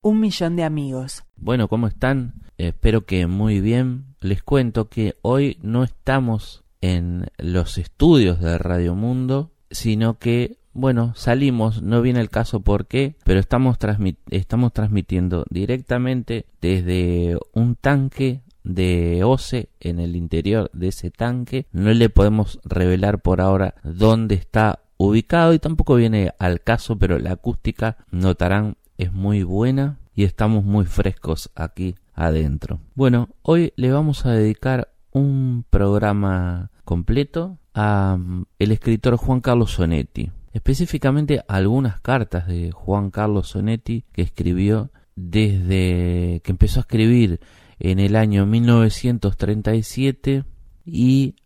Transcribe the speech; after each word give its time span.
Un 0.00 0.20
millón 0.20 0.54
de 0.54 0.62
amigos. 0.62 1.24
Bueno, 1.36 1.66
¿cómo 1.66 1.88
están? 1.88 2.42
Espero 2.56 3.04
que 3.04 3.26
muy 3.26 3.60
bien. 3.60 4.14
Les 4.20 4.44
cuento 4.44 4.88
que 4.88 5.16
hoy 5.22 5.58
no 5.60 5.82
estamos 5.82 6.62
en 6.80 7.26
los 7.36 7.78
estudios 7.78 8.38
de 8.38 8.58
Radio 8.58 8.94
Mundo, 8.94 9.50
sino 9.72 10.20
que, 10.20 10.58
bueno, 10.72 11.14
salimos, 11.16 11.82
no 11.82 12.00
viene 12.00 12.20
el 12.20 12.30
caso 12.30 12.60
por 12.60 12.86
qué, 12.86 13.16
pero 13.24 13.40
estamos, 13.40 13.78
transmitiendo 13.78 15.44
directamente 15.50 16.46
desde 16.60 17.36
un 17.52 17.74
tanque 17.74 18.42
de 18.62 19.24
OCE 19.24 19.70
en 19.80 19.98
el 19.98 20.14
interior 20.14 20.70
de 20.72 20.88
ese 20.88 21.10
tanque. 21.10 21.66
No 21.72 21.92
le 21.92 22.08
podemos 22.08 22.60
revelar 22.62 23.20
por 23.20 23.40
ahora 23.40 23.74
dónde 23.82 24.36
está 24.36 24.78
ubicado 24.96 25.54
y 25.54 25.58
tampoco 25.58 25.96
viene 25.96 26.32
al 26.38 26.60
caso, 26.60 26.96
pero 26.96 27.18
la 27.18 27.32
acústica 27.32 27.96
notarán 28.12 28.76
es 28.98 29.12
muy 29.12 29.44
buena 29.44 29.98
y 30.14 30.24
estamos 30.24 30.64
muy 30.64 30.84
frescos 30.84 31.50
aquí 31.54 31.94
adentro. 32.12 32.80
Bueno, 32.94 33.28
hoy 33.42 33.72
le 33.76 33.92
vamos 33.92 34.26
a 34.26 34.32
dedicar 34.32 34.92
un 35.12 35.64
programa 35.70 36.70
completo 36.84 37.58
a 37.74 38.16
mm, 38.18 38.46
el 38.58 38.72
escritor 38.72 39.16
Juan 39.16 39.40
Carlos 39.40 39.72
Sonetti, 39.72 40.32
específicamente 40.52 41.42
algunas 41.46 42.00
cartas 42.00 42.48
de 42.48 42.72
Juan 42.72 43.10
Carlos 43.10 43.48
Sonetti 43.48 44.04
que 44.12 44.22
escribió 44.22 44.90
desde 45.14 46.40
que 46.42 46.50
empezó 46.50 46.80
a 46.80 46.82
escribir 46.82 47.40
en 47.78 48.00
el 48.00 48.16
año 48.16 48.46
1937 48.46 50.44
y 50.84 51.36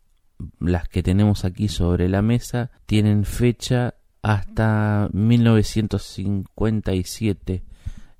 las 0.58 0.88
que 0.88 1.02
tenemos 1.02 1.44
aquí 1.44 1.68
sobre 1.68 2.08
la 2.08 2.22
mesa 2.22 2.70
tienen 2.86 3.24
fecha 3.24 3.94
hasta 4.22 5.10
1957, 5.12 7.62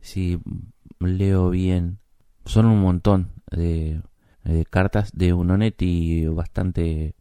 si 0.01 0.41
leo 0.99 1.51
bien. 1.51 1.99
Son 2.45 2.67
un 2.67 2.81
montón 2.81 3.31
de, 3.51 4.03
cartas 4.71 5.13
de 5.15 5.33
un 5.33 5.53
Onetti 5.53 6.27
bastante 6.27 7.15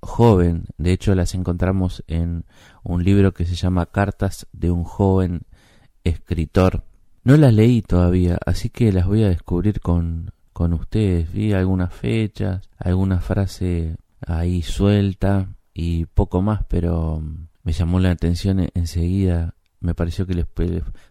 joven. 0.00 0.64
De 0.78 0.92
hecho, 0.92 1.14
las 1.14 1.34
encontramos 1.34 2.02
en 2.06 2.46
un 2.82 3.04
libro 3.04 3.34
que 3.34 3.44
se 3.44 3.54
llama 3.54 3.84
Cartas 3.86 4.46
de 4.52 4.70
un 4.70 4.84
joven 4.84 5.42
escritor. 6.04 6.84
No 7.22 7.36
las 7.36 7.52
leí 7.52 7.82
todavía, 7.82 8.38
así 8.46 8.70
que 8.70 8.90
las 8.92 9.06
voy 9.06 9.24
a 9.24 9.28
descubrir 9.28 9.80
con, 9.80 10.30
con 10.52 10.72
ustedes. 10.72 11.30
Vi 11.32 11.52
algunas 11.52 11.92
fechas, 11.92 12.70
alguna 12.78 13.20
frase 13.20 13.96
ahí 14.26 14.62
suelta 14.62 15.48
y 15.74 16.06
poco 16.06 16.40
más, 16.40 16.64
pero 16.68 17.22
me 17.66 17.72
llamó 17.72 17.98
la 17.98 18.12
atención 18.12 18.70
enseguida. 18.74 19.56
Me 19.80 19.92
pareció 19.92 20.24
que 20.24 20.34
les 20.34 20.46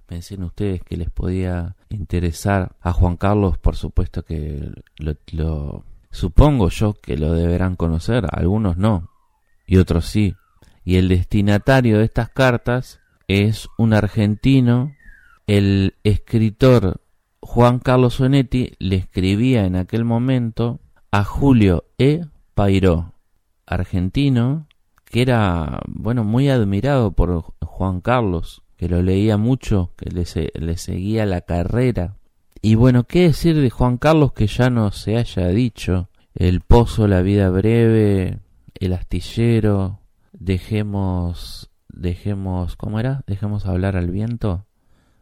pensé 0.06 0.36
en 0.36 0.44
ustedes 0.44 0.82
que 0.82 0.96
les 0.96 1.10
podía 1.10 1.76
interesar. 1.90 2.78
A 2.80 2.94
Juan 2.94 3.18
Carlos, 3.18 3.58
por 3.58 3.76
supuesto 3.76 4.24
que 4.24 4.72
lo, 5.34 5.84
supongo 6.12 6.70
yo 6.70 6.94
que 6.94 7.18
lo 7.18 7.34
deberán 7.34 7.76
conocer, 7.76 8.26
algunos 8.32 8.78
no, 8.78 9.10
y 9.68 9.76
otros 9.76 10.06
sí. 10.06 10.38
Y 10.86 10.96
el 10.96 11.10
destinatario 11.10 11.98
de 11.98 12.06
estas 12.06 12.30
cartas 12.30 13.02
es 13.28 13.68
un 13.78 13.94
argentino. 13.94 14.96
El 15.48 15.96
escritor 16.06 17.02
Juan 17.42 17.80
Carlos 17.80 18.14
Sonetti 18.14 18.76
le 18.80 18.96
escribía 18.96 19.66
en 19.66 19.76
aquel 19.76 20.06
momento 20.06 20.80
a 21.12 21.26
Julio 21.26 21.84
E. 21.98 22.22
Pairó, 22.54 23.14
argentino, 23.66 24.68
que 25.16 25.22
era, 25.22 25.80
bueno, 25.88 26.26
muy 26.26 26.50
admirado 26.50 27.14
por 27.14 27.54
Juan 27.62 28.02
Carlos, 28.02 28.64
que 28.76 28.90
lo 28.90 29.02
leía 29.02 29.38
mucho, 29.38 29.94
que 29.96 30.10
le, 30.10 30.26
seguía 30.76 31.26
la 31.26 31.40
carrera. 31.40 32.18
Y 32.62 32.76
bueno, 32.76 33.06
¿qué 33.06 33.22
decir 33.22 33.56
de 33.56 33.70
Juan 33.70 33.98
Carlos 33.98 34.34
que 34.34 34.48
ya 34.48 34.70
no 34.70 34.92
se 34.92 35.16
haya 35.16 35.48
dicho? 35.48 36.10
El 36.34 36.60
pozo, 36.60 37.08
la 37.08 37.22
vida 37.22 37.50
breve, 37.50 38.40
el 38.74 38.92
astillero, 38.92 40.02
dejemos, 40.34 41.72
dejemos, 41.88 42.76
¿cómo 42.76 43.00
era? 43.00 43.24
Dejemos 43.26 43.66
hablar 43.68 43.96
al 43.96 44.12
viento. 44.12 44.66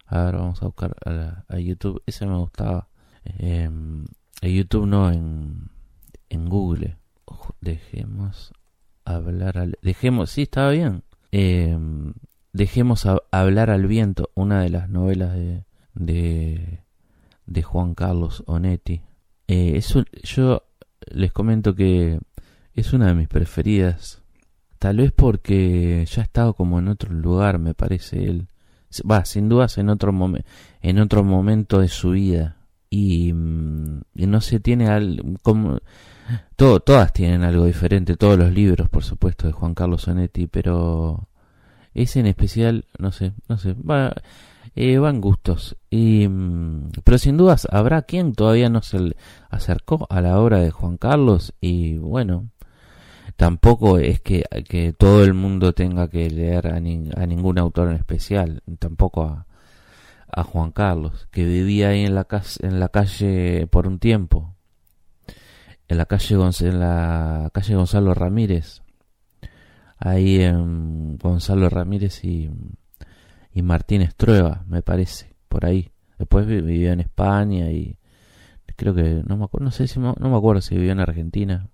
A 0.07 0.23
ver, 0.23 0.37
vamos 0.37 0.63
a 0.63 0.65
buscar 0.65 0.95
a, 1.05 1.59
YouTube. 1.59 2.01
Ese 2.07 2.25
me 2.25 2.37
gustaba. 2.37 2.87
Eh, 3.25 3.69
en 3.69 4.07
YouTube 4.41 4.87
no, 4.87 5.11
en, 5.11 5.69
en 6.29 6.49
Google 6.49 6.97
dejemos 7.61 8.53
hablar 9.05 9.57
al... 9.57 9.77
Dejemos, 9.81 10.31
sí, 10.31 10.43
estaba 10.43 10.71
bien. 10.71 11.03
Eh, 11.31 11.77
dejemos 12.53 13.07
hablar 13.31 13.69
al 13.69 13.87
viento, 13.87 14.29
una 14.35 14.61
de 14.61 14.69
las 14.69 14.89
novelas 14.89 15.33
de, 15.33 15.63
de, 17.45 17.61
Juan 17.63 17.95
Carlos 17.95 18.43
Onetti. 18.45 19.01
Eh, 19.47 19.81
yo 20.23 20.63
les 21.11 21.31
comento 21.31 21.75
que 21.75 22.19
es 22.73 22.93
una 22.93 23.07
de 23.07 23.15
mis 23.15 23.27
preferidas. 23.27 24.21
Tal 24.79 24.97
vez 24.97 25.11
porque 25.11 26.05
ya 26.09 26.21
ha 26.21 26.25
estado 26.25 26.53
como 26.53 26.79
en 26.79 26.87
otro 26.87 27.13
lugar, 27.13 27.57
me 27.57 27.73
parece 27.73 28.23
él. 28.25 28.47
Va, 29.09 29.25
sin 29.25 29.49
dudas 29.49 29.77
en 29.77 29.89
otro, 29.89 30.13
en 30.81 30.99
otro 30.99 31.23
momento 31.23 31.79
de 31.79 31.87
su 31.87 32.11
vida. 32.11 32.57
Y, 32.89 33.33
mm, 33.33 34.01
y 34.13 34.27
no 34.27 34.39
se 34.41 34.59
tiene 34.59 34.87
al, 34.87 35.37
como, 35.41 35.79
todo, 36.55 36.79
todas 36.79 37.13
tienen 37.13 37.43
algo 37.43 37.65
diferente, 37.65 38.15
todos 38.15 38.37
los 38.37 38.51
libros, 38.51 38.89
por 38.89 39.03
supuesto, 39.03 39.47
de 39.47 39.53
Juan 39.53 39.73
Carlos 39.73 40.03
Sonetti, 40.03 40.47
pero 40.47 41.27
ese 41.93 42.19
en 42.19 42.27
especial, 42.27 42.85
no 42.97 43.11
sé, 43.11 43.33
no 43.47 43.57
sé, 43.57 43.73
va, 43.73 44.13
eh, 44.75 44.97
van 44.97 45.21
gustos. 45.21 45.77
Y, 45.89 46.27
mm, 46.27 46.91
pero 47.03 47.17
sin 47.17 47.37
dudas 47.37 47.67
habrá 47.71 48.03
quien 48.03 48.33
todavía 48.33 48.69
no 48.69 48.81
se 48.81 49.15
acercó 49.49 50.07
a 50.09 50.21
la 50.21 50.39
obra 50.39 50.59
de 50.59 50.71
Juan 50.71 50.97
Carlos 50.97 51.53
y 51.61 51.97
bueno, 51.97 52.49
tampoco 53.35 53.99
es 53.99 54.21
que, 54.21 54.43
que 54.67 54.93
todo 54.93 55.23
el 55.23 55.33
mundo 55.33 55.73
tenga 55.73 56.09
que 56.09 56.29
leer 56.29 56.67
a, 56.67 56.77
a 56.77 56.79
ningún 57.27 57.57
autor 57.59 57.89
en 57.89 57.95
especial, 57.95 58.63
tampoco 58.79 59.23
a, 59.23 59.47
a 60.31 60.43
Juan 60.43 60.71
Carlos, 60.71 61.27
que 61.31 61.45
vivía 61.45 61.89
ahí 61.89 62.05
en 62.05 62.15
la, 62.15 62.27
en 62.61 62.79
la 62.79 62.89
calle 62.89 63.67
por 63.67 63.87
un 63.87 63.99
tiempo, 63.99 64.55
en 65.87 65.97
la 65.97 66.05
calle, 66.05 66.35
en 66.35 66.79
la 66.79 67.49
calle 67.53 67.75
Gonzalo 67.75 68.13
Ramírez, 68.13 68.81
ahí 69.97 70.41
en 70.41 71.17
Gonzalo 71.17 71.69
Ramírez 71.69 72.23
y, 72.23 72.49
Martínez 73.61 74.15
Trueba, 74.15 74.63
me 74.67 74.81
parece, 74.81 75.35
por 75.47 75.65
ahí. 75.65 75.91
Después 76.17 76.45
vivió 76.45 76.91
en 76.91 76.99
España 76.99 77.71
y 77.71 77.97
creo 78.75 78.93
que 78.93 79.23
no 79.27 79.37
me 79.37 79.45
acuerdo, 79.45 79.65
no 79.65 79.71
sé 79.71 79.87
si 79.87 79.99
no 79.99 80.15
me 80.17 80.37
acuerdo 80.37 80.61
si 80.61 80.75
vivió 80.75 80.91
en 80.91 80.99
Argentina, 80.99 81.69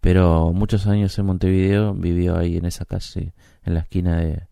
pero 0.00 0.52
muchos 0.52 0.86
años 0.86 1.16
en 1.18 1.26
Montevideo 1.26 1.94
vivió 1.94 2.36
ahí 2.36 2.56
en 2.56 2.64
esa 2.64 2.84
calle, 2.84 3.34
en 3.64 3.74
la 3.74 3.80
esquina 3.80 4.16
de 4.16 4.48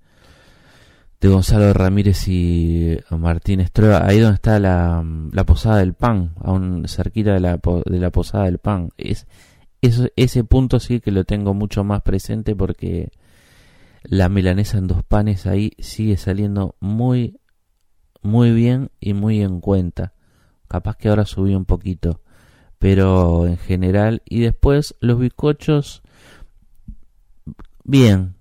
de 1.20 1.28
Gonzalo 1.28 1.72
Ramírez 1.74 2.28
y 2.28 2.96
Martínez 3.10 3.70
Trueba, 3.72 4.06
ahí 4.06 4.18
donde 4.20 4.36
está 4.36 4.58
la, 4.58 5.04
la 5.32 5.44
Posada 5.44 5.78
del 5.78 5.92
Pan, 5.92 6.32
aún 6.42 6.88
cerquita 6.88 7.34
de 7.34 7.40
la, 7.40 7.60
de 7.84 7.98
la 7.98 8.10
Posada 8.10 8.44
del 8.44 8.58
Pan. 8.58 8.90
Es, 8.96 9.26
ese 9.82 10.44
punto 10.44 10.80
sí 10.80 11.00
que 11.00 11.10
lo 11.10 11.24
tengo 11.24 11.52
mucho 11.52 11.84
más 11.84 12.02
presente 12.02 12.56
porque 12.56 13.10
la 14.02 14.28
milanesa 14.30 14.78
en 14.78 14.86
dos 14.86 15.04
panes 15.04 15.46
ahí 15.46 15.72
sigue 15.78 16.16
saliendo 16.16 16.76
muy, 16.80 17.38
muy 18.22 18.52
bien 18.52 18.90
y 18.98 19.12
muy 19.12 19.42
en 19.42 19.60
cuenta. 19.60 20.14
Capaz 20.68 20.96
que 20.96 21.08
ahora 21.08 21.26
subí 21.26 21.54
un 21.54 21.66
poquito, 21.66 22.22
pero 22.78 23.46
en 23.46 23.58
general. 23.58 24.22
Y 24.24 24.40
después 24.40 24.94
los 25.00 25.18
bizcochos, 25.18 26.02
bien, 27.84 28.36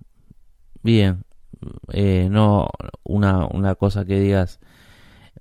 bien 0.82 1.24
eh, 1.92 2.28
no 2.30 2.68
una, 3.04 3.46
una 3.46 3.74
cosa 3.74 4.04
que 4.04 4.18
digas 4.18 4.60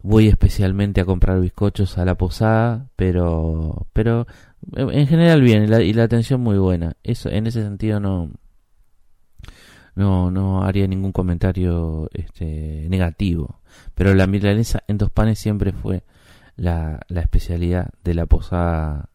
voy 0.01 0.27
especialmente 0.27 1.01
a 1.01 1.05
comprar 1.05 1.39
bizcochos 1.39 1.97
a 1.97 2.05
la 2.05 2.15
posada, 2.15 2.87
pero 2.95 3.87
pero 3.93 4.27
en 4.75 5.07
general 5.07 5.41
bien 5.41 5.63
y 5.63 5.93
la, 5.93 6.03
atención 6.03 6.41
muy 6.41 6.57
buena. 6.57 6.95
Eso 7.03 7.29
en 7.29 7.47
ese 7.47 7.63
sentido 7.63 7.99
no 7.99 8.31
no 9.95 10.31
no 10.31 10.63
haría 10.63 10.87
ningún 10.87 11.11
comentario 11.11 12.09
este 12.13 12.87
negativo, 12.89 13.61
pero 13.95 14.13
la 14.13 14.27
milanesa 14.27 14.83
en 14.87 14.97
dos 14.97 15.11
panes 15.11 15.39
siempre 15.39 15.73
fue 15.73 16.03
la, 16.55 17.01
la 17.07 17.21
especialidad 17.21 17.89
de 18.03 18.13
la 18.13 18.25
posada 18.25 19.09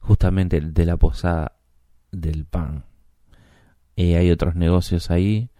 justamente 0.00 0.60
de 0.60 0.86
la 0.86 0.96
posada 0.96 1.52
del 2.12 2.44
pan. 2.44 2.84
Eh, 3.96 4.16
hay 4.16 4.30
otros 4.30 4.54
negocios 4.56 5.10
ahí 5.10 5.50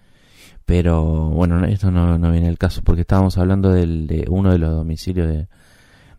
pero 0.66 1.30
bueno, 1.30 1.64
esto 1.64 1.92
no, 1.92 2.18
no 2.18 2.32
viene 2.32 2.48
el 2.48 2.58
caso 2.58 2.82
porque 2.82 3.02
estábamos 3.02 3.38
hablando 3.38 3.70
del, 3.70 4.08
de 4.08 4.26
uno 4.28 4.50
de 4.50 4.58
los 4.58 4.74
domicilios 4.74 5.46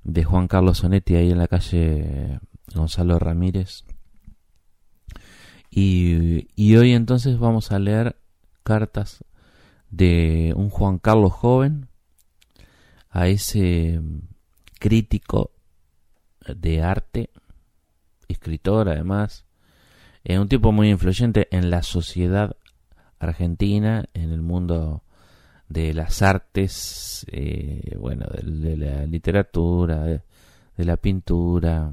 de, 0.03 0.23
Juan 0.23 0.47
Carlos 0.47 0.79
Sonetti 0.79 1.15
ahí 1.15 1.31
en 1.31 1.37
la 1.37 1.49
calle 1.49 2.39
Gonzalo 2.73 3.19
Ramírez. 3.19 3.83
Y, 5.69 6.47
y 6.55 6.77
hoy 6.77 6.93
entonces 6.93 7.37
vamos 7.37 7.73
a 7.73 7.79
leer 7.79 8.15
cartas 8.63 9.25
de 9.89 10.53
un 10.55 10.69
Juan 10.69 10.97
Carlos 10.97 11.33
joven 11.33 11.89
a 13.09 13.27
ese 13.27 13.99
crítico 14.79 15.51
de 16.47 16.83
arte, 16.83 17.29
escritor 18.29 18.87
además, 18.87 19.45
es 20.23 20.39
un 20.39 20.47
tipo 20.47 20.71
muy 20.71 20.89
influyente 20.89 21.49
en 21.51 21.69
la 21.69 21.83
sociedad 21.83 22.55
argentina, 23.19 24.05
en 24.13 24.31
el 24.31 24.41
mundo 24.41 25.03
de 25.69 25.93
las 25.93 26.21
artes, 26.21 27.25
eh, 27.31 27.95
bueno, 27.99 28.25
de, 28.27 28.77
la 28.77 29.05
literatura, 29.05 30.03
de, 30.03 30.21
la 30.77 30.97
pintura, 30.97 31.91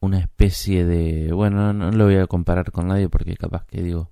una 0.00 0.18
especie 0.18 0.84
de, 0.84 1.32
bueno, 1.32 1.72
no, 1.72 1.90
lo 1.92 2.06
voy 2.06 2.16
a 2.16 2.26
comparar 2.26 2.72
con 2.72 2.88
nadie 2.88 3.08
porque 3.08 3.36
capaz 3.36 3.64
que 3.66 3.82
digo 3.82 4.10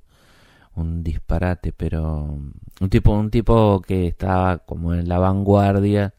un 0.74 1.02
disparate, 1.02 1.72
pero 1.72 2.38
un 2.80 2.90
tipo, 2.90 3.12
un 3.12 3.30
tipo 3.30 3.80
que 3.82 4.06
estaba 4.06 4.58
como 4.58 4.94
en 4.94 5.08
la 5.08 5.18
vanguardia 5.18 6.14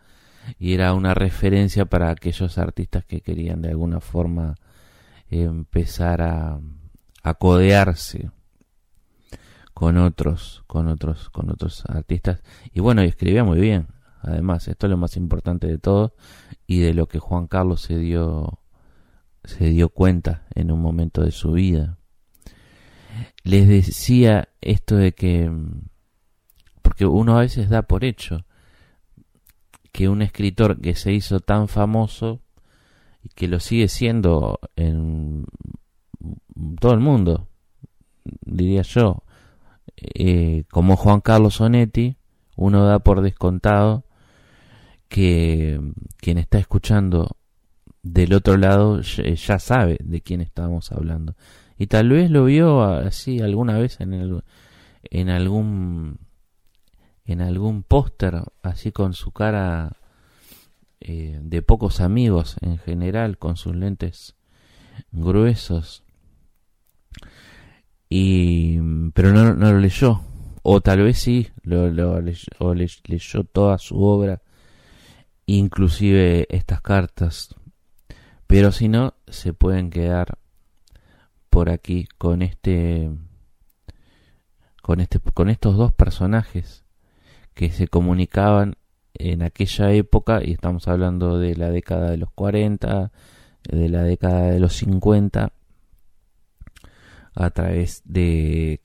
y 0.59 0.73
era 0.73 0.93
una 0.93 1.13
referencia 1.13 1.85
para 1.85 2.09
aquellos 2.09 2.57
artistas 2.57 3.05
que 3.05 3.21
querían 3.21 3.61
de 3.61 3.69
alguna 3.69 4.01
forma 4.01 4.55
empezar 5.29 6.21
a, 6.21 6.59
a 7.23 7.33
codearse 7.35 8.29
con 9.73 9.97
otros, 9.97 10.63
con 10.67 10.87
otros, 10.87 11.29
con 11.29 11.49
otros 11.49 11.83
artistas. 11.87 12.41
Y 12.73 12.79
bueno, 12.79 13.03
y 13.03 13.07
escribía 13.07 13.43
muy 13.43 13.59
bien. 13.59 13.87
Además, 14.21 14.67
esto 14.67 14.85
es 14.87 14.91
lo 14.91 14.97
más 14.97 15.17
importante 15.17 15.67
de 15.67 15.77
todo 15.77 16.13
y 16.67 16.79
de 16.79 16.93
lo 16.93 17.07
que 17.07 17.19
Juan 17.19 17.47
Carlos 17.47 17.81
se 17.81 17.97
dio 17.97 18.59
se 19.43 19.69
dio 19.69 19.89
cuenta 19.89 20.45
en 20.53 20.71
un 20.71 20.81
momento 20.81 21.23
de 21.23 21.31
su 21.31 21.53
vida. 21.53 21.97
Les 23.43 23.67
decía 23.67 24.49
esto 24.61 24.95
de 24.95 25.13
que 25.13 25.51
porque 26.81 27.05
uno 27.05 27.37
a 27.37 27.41
veces 27.41 27.69
da 27.69 27.81
por 27.83 28.03
hecho 28.03 28.45
que 29.91 30.09
un 30.09 30.21
escritor 30.21 30.79
que 30.79 30.95
se 30.95 31.11
hizo 31.11 31.39
tan 31.39 31.67
famoso 31.67 32.41
y 33.23 33.29
que 33.29 33.47
lo 33.47 33.59
sigue 33.59 33.87
siendo 33.87 34.59
en 34.75 35.45
todo 36.79 36.93
el 36.93 36.99
mundo, 36.99 37.49
diría 38.45 38.83
yo, 38.83 39.23
eh, 39.97 40.63
como 40.71 40.97
Juan 40.97 41.21
Carlos 41.21 41.55
Sonetti, 41.55 42.17
uno 42.55 42.85
da 42.85 42.99
por 42.99 43.21
descontado 43.21 44.05
que 45.07 45.79
quien 46.17 46.37
está 46.37 46.57
escuchando 46.57 47.37
del 48.03 48.33
otro 48.33 48.57
lado 48.57 49.01
ya, 49.01 49.59
sabe 49.59 49.97
de 50.03 50.21
quién 50.21 50.41
estamos 50.41 50.91
hablando. 50.91 51.35
Y 51.77 51.87
tal 51.87 52.09
vez 52.09 52.31
lo 52.31 52.45
vio 52.45 52.83
así 52.83 53.41
alguna 53.41 53.77
vez 53.77 53.99
en, 53.99 54.13
el, 54.13 54.43
en 55.03 55.29
algún 55.29 56.19
en 57.25 57.41
algún 57.41 57.83
póster, 57.83 58.41
así 58.61 58.91
con 58.91 59.13
su 59.13 59.31
cara 59.31 59.97
eh, 60.99 61.39
de 61.41 61.61
pocos 61.61 62.01
amigos 62.01 62.57
en 62.61 62.77
general, 62.77 63.37
con 63.37 63.57
sus 63.57 63.75
lentes 63.75 64.35
gruesos 65.11 66.03
y 68.13 68.77
pero 69.13 69.31
no, 69.31 69.53
no 69.55 69.71
lo 69.71 69.79
leyó. 69.79 70.19
O 70.63 70.81
tal 70.81 71.01
vez 71.01 71.17
sí 71.17 71.47
lo, 71.63 71.89
leyó, 71.89 72.49
o 72.59 72.73
leyó 72.73 73.43
toda 73.45 73.77
su 73.77 74.03
obra 74.03 74.41
inclusive 75.45 76.45
estas 76.49 76.81
cartas. 76.81 77.55
Pero 78.47 78.73
si 78.73 78.89
no 78.89 79.13
se 79.27 79.53
pueden 79.53 79.89
quedar 79.89 80.37
por 81.49 81.69
aquí 81.69 82.05
con 82.17 82.41
este 82.41 83.09
con 84.81 84.99
este 84.99 85.19
con 85.33 85.49
estos 85.49 85.77
dos 85.77 85.93
personajes 85.93 86.83
que 87.53 87.71
se 87.71 87.87
comunicaban 87.87 88.75
en 89.13 89.41
aquella 89.41 89.93
época 89.93 90.41
y 90.43 90.51
estamos 90.51 90.89
hablando 90.89 91.39
de 91.39 91.55
la 91.55 91.69
década 91.69 92.11
de 92.11 92.17
los 92.17 92.29
40 92.31 93.11
de 93.69 93.89
la 93.89 94.03
década 94.03 94.51
de 94.51 94.59
los 94.59 94.73
50 94.73 95.53
a 97.35 97.49
través 97.49 98.01
de, 98.05 98.79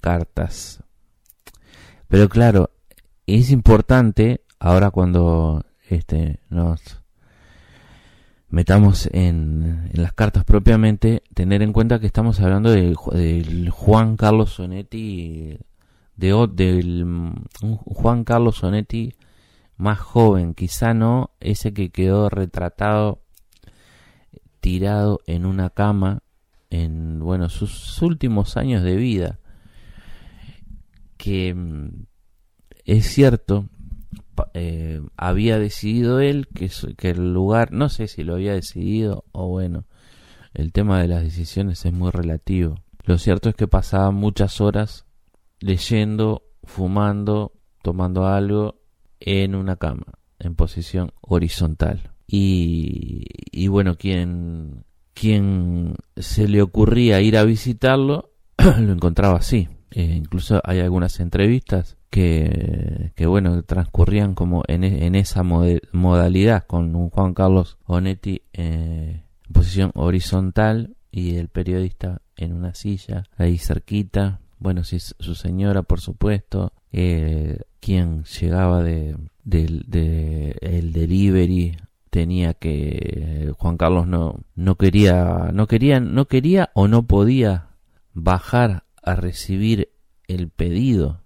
cartas. 0.00 0.82
Pero 2.08 2.28
claro, 2.28 2.70
es 3.26 3.50
importante 3.50 4.42
ahora 4.58 4.90
cuando 4.90 5.64
este, 5.88 6.40
nos 6.48 7.02
metamos 8.48 9.08
en, 9.12 9.90
las 9.92 10.12
cartas 10.12 10.44
propiamente, 10.44 11.22
tener 11.34 11.62
en 11.62 11.72
cuenta 11.72 12.00
que 12.00 12.06
estamos 12.06 12.40
hablando 12.40 12.70
del 12.70 12.96
de 13.12 13.70
Juan 13.70 14.16
Carlos 14.16 14.50
Sonetti, 14.54 15.58
de, 16.16 16.48
del 16.52 17.06
Juan 17.60 18.24
Carlos 18.24 18.56
Sonetti 18.56 19.14
más 19.76 19.98
joven, 20.00 20.54
quizá 20.54 20.92
no 20.92 21.30
ese 21.40 21.72
que 21.72 21.90
quedó 21.90 22.28
retratado 22.28 23.20
tirado 24.60 25.20
en 25.26 25.46
una 25.46 25.70
cama 25.70 26.22
en 26.70 27.20
bueno 27.20 27.48
sus 27.48 28.00
últimos 28.02 28.56
años 28.56 28.82
de 28.82 28.96
vida 28.96 29.38
que 31.16 31.54
mm, 31.54 32.06
es 32.84 33.06
cierto 33.06 33.68
eh, 34.54 35.00
había 35.16 35.58
decidido 35.58 36.20
él 36.20 36.48
que, 36.54 36.70
que 36.96 37.10
el 37.10 37.32
lugar 37.32 37.72
no 37.72 37.88
sé 37.88 38.06
si 38.06 38.22
lo 38.22 38.34
había 38.34 38.52
decidido 38.52 39.24
o 39.32 39.48
bueno 39.48 39.84
el 40.54 40.72
tema 40.72 41.00
de 41.00 41.08
las 41.08 41.22
decisiones 41.22 41.84
es 41.84 41.92
muy 41.92 42.10
relativo. 42.10 42.76
Lo 43.04 43.18
cierto 43.18 43.48
es 43.48 43.54
que 43.54 43.68
pasaba 43.68 44.10
muchas 44.10 44.60
horas 44.60 45.06
leyendo 45.60 46.42
fumando 46.64 47.52
tomando 47.82 48.26
algo 48.26 48.80
en 49.20 49.54
una 49.54 49.76
cama 49.76 50.18
en 50.38 50.54
posición 50.54 51.12
horizontal. 51.20 52.12
Y, 52.26 53.24
y 53.50 53.68
bueno 53.68 53.96
quien 53.96 54.84
quien 55.18 55.96
se 56.16 56.46
le 56.46 56.62
ocurría 56.62 57.20
ir 57.20 57.36
a 57.36 57.44
visitarlo 57.44 58.30
lo 58.80 58.92
encontraba 58.92 59.38
así. 59.38 59.68
Eh, 59.90 60.14
incluso 60.16 60.60
hay 60.64 60.80
algunas 60.80 61.18
entrevistas 61.18 61.96
que, 62.10 63.12
que 63.16 63.26
bueno, 63.26 63.62
transcurrían 63.62 64.34
como 64.34 64.62
en, 64.68 64.84
e, 64.84 65.06
en 65.06 65.14
esa 65.14 65.42
modalidad 65.42 66.66
con 66.66 66.94
un 66.94 67.10
Juan 67.10 67.34
Carlos 67.34 67.78
Onetti 67.86 68.42
eh, 68.52 69.24
en 69.46 69.52
posición 69.52 69.90
horizontal 69.94 70.94
y 71.10 71.36
el 71.36 71.48
periodista 71.48 72.20
en 72.36 72.52
una 72.52 72.74
silla 72.74 73.24
ahí 73.36 73.58
cerquita. 73.58 74.40
Bueno, 74.58 74.84
si 74.84 75.00
su 75.00 75.34
señora, 75.34 75.82
por 75.82 76.00
supuesto, 76.00 76.72
eh, 76.92 77.60
quien 77.80 78.24
llegaba 78.24 78.82
de, 78.82 79.16
de 79.44 80.56
el 80.60 80.92
delivery 80.92 81.76
tenía 82.10 82.54
que 82.54 83.52
Juan 83.58 83.76
Carlos 83.76 84.06
no 84.06 84.40
no 84.54 84.76
quería 84.76 85.50
no 85.52 85.66
quería 85.66 86.00
no 86.00 86.26
quería 86.26 86.70
o 86.74 86.88
no 86.88 87.06
podía 87.06 87.68
bajar 88.14 88.84
a 89.02 89.14
recibir 89.14 89.92
el 90.26 90.50
pedido. 90.50 91.22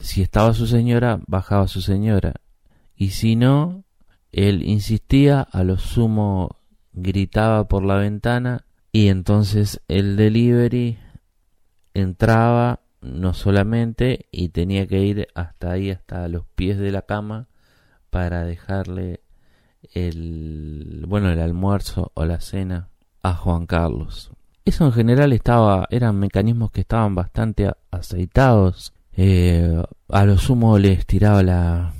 Si 0.00 0.22
estaba 0.22 0.54
su 0.54 0.66
señora, 0.66 1.20
bajaba 1.26 1.68
su 1.68 1.80
señora. 1.80 2.34
Y 2.94 3.10
si 3.10 3.36
no, 3.36 3.84
él 4.32 4.62
insistía, 4.62 5.40
a 5.40 5.64
lo 5.64 5.78
sumo 5.78 6.56
gritaba 6.92 7.68
por 7.68 7.84
la 7.84 7.96
ventana 7.96 8.64
y 8.90 9.08
entonces 9.08 9.82
el 9.88 10.16
delivery 10.16 10.98
entraba 11.92 12.80
no 13.02 13.34
solamente 13.34 14.26
y 14.32 14.48
tenía 14.48 14.86
que 14.86 15.02
ir 15.02 15.28
hasta 15.34 15.72
ahí, 15.72 15.90
hasta 15.90 16.28
los 16.28 16.46
pies 16.54 16.78
de 16.78 16.90
la 16.90 17.02
cama 17.02 17.48
para 18.10 18.44
dejarle 18.44 19.20
el 19.94 21.04
bueno 21.08 21.30
el 21.30 21.40
almuerzo 21.40 22.10
o 22.14 22.24
la 22.24 22.40
cena 22.40 22.88
a 23.22 23.34
Juan 23.34 23.66
Carlos. 23.66 24.30
Eso 24.64 24.86
en 24.86 24.92
general 24.92 25.32
estaba 25.32 25.86
eran 25.90 26.18
mecanismos 26.18 26.70
que 26.70 26.80
estaban 26.80 27.14
bastante 27.14 27.72
aceitados. 27.90 28.92
Eh, 29.12 29.82
a 30.08 30.24
lo 30.24 30.38
sumo 30.38 30.78
les 30.78 31.06
tiraba 31.06 31.42
la, 31.42 31.94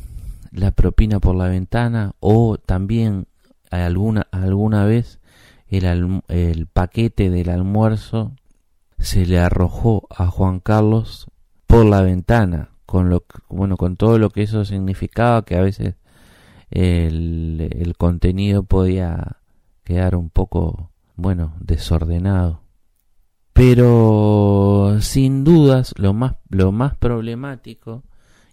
la 0.53 0.71
propina 0.73 1.21
por 1.21 1.35
la 1.35 1.49
ventana 1.49 2.13
o 2.21 2.59
también 2.59 3.27
alguna 3.71 4.27
alguna 4.31 4.85
vez 4.85 5.19
el, 5.69 6.23
el 6.29 6.67
paquete 6.67 7.31
del 7.31 7.51
almuerzo 7.51 8.33
se 8.99 9.27
le 9.27 9.39
arrojó 9.39 10.07
a 10.11 10.27
Juan 10.27 10.61
Carlos 10.61 11.27
por 11.67 11.85
la 11.87 12.03
ventana 12.03 12.71
con 12.87 13.11
lo 13.11 13.25
bueno 13.49 13.77
con 13.77 13.97
todo 13.97 14.19
lo 14.19 14.31
que 14.31 14.43
eso 14.43 14.65
significaba 14.65 15.45
que 15.45 15.57
a 15.57 15.63
veces 15.63 15.95
el, 16.71 17.95
contenido 17.97 18.65
podía 18.65 19.39
quedar 19.85 20.17
un 20.17 20.31
poco, 20.31 20.91
bueno, 21.15 21.55
desordenado. 21.61 22.63
Pero 23.53 24.99
sin 25.01 25.45
dudas 25.45 25.95
lo 25.97 26.13
más, 26.13 26.37
lo 26.49 26.73
más 26.73 26.97
problemático, 26.97 28.05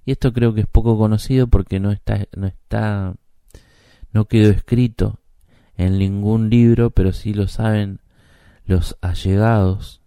y 0.05 0.11
esto 0.11 0.31
creo 0.31 0.53
que 0.53 0.61
es 0.61 0.67
poco 0.67 0.97
conocido 0.97 1.47
porque 1.47 1.79
no 1.79 1.91
está, 1.91 2.25
no 2.35 2.47
está, 2.47 3.15
no 4.11 4.25
quedó 4.25 4.49
escrito 4.49 5.19
en 5.75 5.97
ningún 5.97 6.49
libro, 6.49 6.91
pero 6.91 7.11
sí 7.11 7.33
lo 7.33 7.47
saben 7.47 7.99
los 8.65 8.97
allegados. 9.01 10.01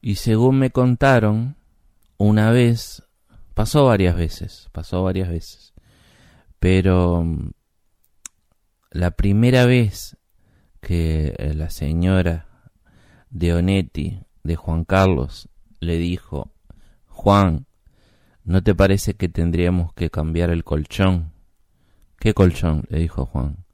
Y 0.00 0.16
según 0.16 0.58
me 0.58 0.70
contaron, 0.70 1.56
una 2.18 2.50
vez, 2.50 3.02
pasó 3.54 3.86
varias 3.86 4.14
veces, 4.14 4.68
pasó 4.72 5.02
varias 5.02 5.28
veces 5.28 5.71
Pero 6.62 7.24
mm, 7.24 7.50
la 8.92 9.10
primera 9.10 9.66
vez 9.66 10.16
que 10.80 11.34
eh, 11.36 11.54
la 11.54 11.70
señora 11.70 12.46
de 13.30 13.52
Onetti, 13.52 14.20
de 14.44 14.54
Juan 14.54 14.84
Carlos, 14.84 15.48
le 15.80 15.98
dijo, 15.98 16.52
Juan, 17.08 17.66
¿no 18.44 18.62
te 18.62 18.76
parece 18.76 19.14
que 19.14 19.28
tendríamos 19.28 19.92
que 19.92 20.08
cambiar 20.08 20.50
el 20.50 20.62
colchón? 20.62 21.32
¿Qué 22.20 22.32
colchón? 22.32 22.84
le 22.90 23.00
dijo 23.00 23.26
Juan. 23.26 23.64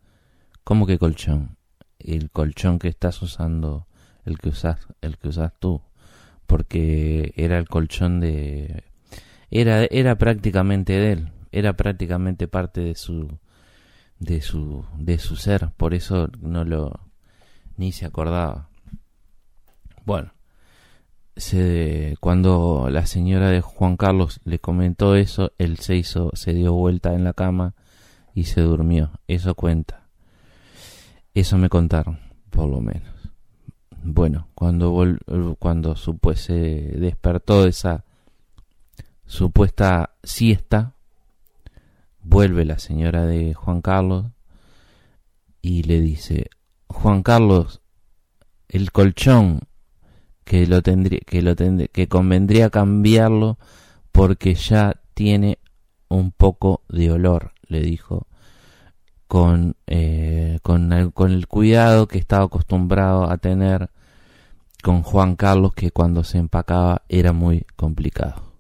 ¿Cómo 0.65 0.87
que 0.87 0.97
colchón? 0.97 1.59
El 1.99 2.31
colchón 2.31 2.79
que 2.79 2.89
estás 2.89 3.21
usando, 3.21 3.87
el 4.25 4.39
que 4.39 4.49
usas, 4.49 4.89
el 5.03 5.19
que 5.19 5.29
usas 5.29 5.53
tú, 5.61 5.83
porque 6.47 7.35
era 7.37 7.59
el 7.59 7.69
colchón 7.69 8.19
de 8.19 8.85
era 9.51 9.85
era 9.91 10.17
prácticamente 10.17 10.95
de 10.95 11.13
él, 11.13 11.33
era 11.53 11.75
prácticamente 11.77 12.49
parte 12.49 12.81
de 12.81 12.95
su 12.95 13.39
de 14.19 14.41
su 14.41 14.85
de 14.97 15.19
su 15.19 15.37
ser, 15.37 15.71
por 15.77 15.95
eso 15.95 16.29
no 16.41 16.65
lo 16.65 17.01
ni 17.77 17.93
se 17.93 18.07
acordaba. 18.07 18.69
Bueno, 20.05 20.33
se, 21.37 22.17
cuando 22.21 22.89
la 22.91 23.07
señora 23.07 23.51
de 23.51 23.61
Juan 23.61 23.97
Carlos 23.97 24.41
le 24.45 24.59
comentó 24.59 25.15
eso, 25.15 25.53
él 25.59 25.79
se 25.79 25.97
hizo, 25.97 26.31
se 26.35 26.53
dio 26.53 26.73
vuelta 26.73 27.15
en 27.15 27.25
la 27.25 27.33
cama 27.33 27.75
y 28.35 28.45
se 28.45 28.61
durmió. 28.61 29.13
Eso 29.29 29.55
cuenta. 29.55 30.09
Eso 31.35 31.57
me 31.59 31.69
contaron, 31.69 32.19
por 32.51 32.69
lo 32.69 32.81
menos. 32.81 33.15
Bueno, 34.03 34.49
cuando 34.55 34.93
cuando 35.59 35.95
se 35.97 36.55
despertó 36.55 37.65
de 37.65 37.71
esa 37.71 38.05
supuesta 39.27 40.15
siesta, 40.23 40.95
vuelve 42.29 42.67
la 42.67 42.79
señora 42.79 43.25
de 43.25 43.55
Juan 43.55 43.81
Carlos 43.81 44.27
y 45.63 45.85
le 45.85 46.01
dice, 46.01 46.51
Juan 46.87 47.23
Carlos, 47.23 47.81
el 48.69 48.93
colchón 48.93 49.61
que 50.45 50.67
lo 50.67 50.83
tendría, 50.83 51.21
que 51.27 51.41
lo 51.41 51.57
que 51.57 52.09
convendría 52.09 52.69
cambiarlo 52.69 53.59
porque 54.13 54.55
ya 54.55 55.01
tiene 55.15 55.59
un 56.09 56.31
poco 56.31 56.83
de 56.89 57.11
olor, 57.13 57.53
le 57.67 57.81
dijo, 57.81 58.27
con, 59.27 59.77
eh, 59.87 60.59
con 60.63 60.93
el 60.93 61.47
cuidado 61.49 62.09
que 62.09 62.19
estaba 62.19 62.45
acostumbrado 62.45 63.31
a 63.31 63.39
tener 63.39 63.91
con 64.83 65.03
Juan 65.03 65.35
Carlos, 65.35 65.73
que 65.75 65.91
cuando 65.91 66.25
se 66.25 66.39
empacaba 66.39 67.03
era 67.09 67.33
muy 67.33 67.67
complicado. 67.77 68.53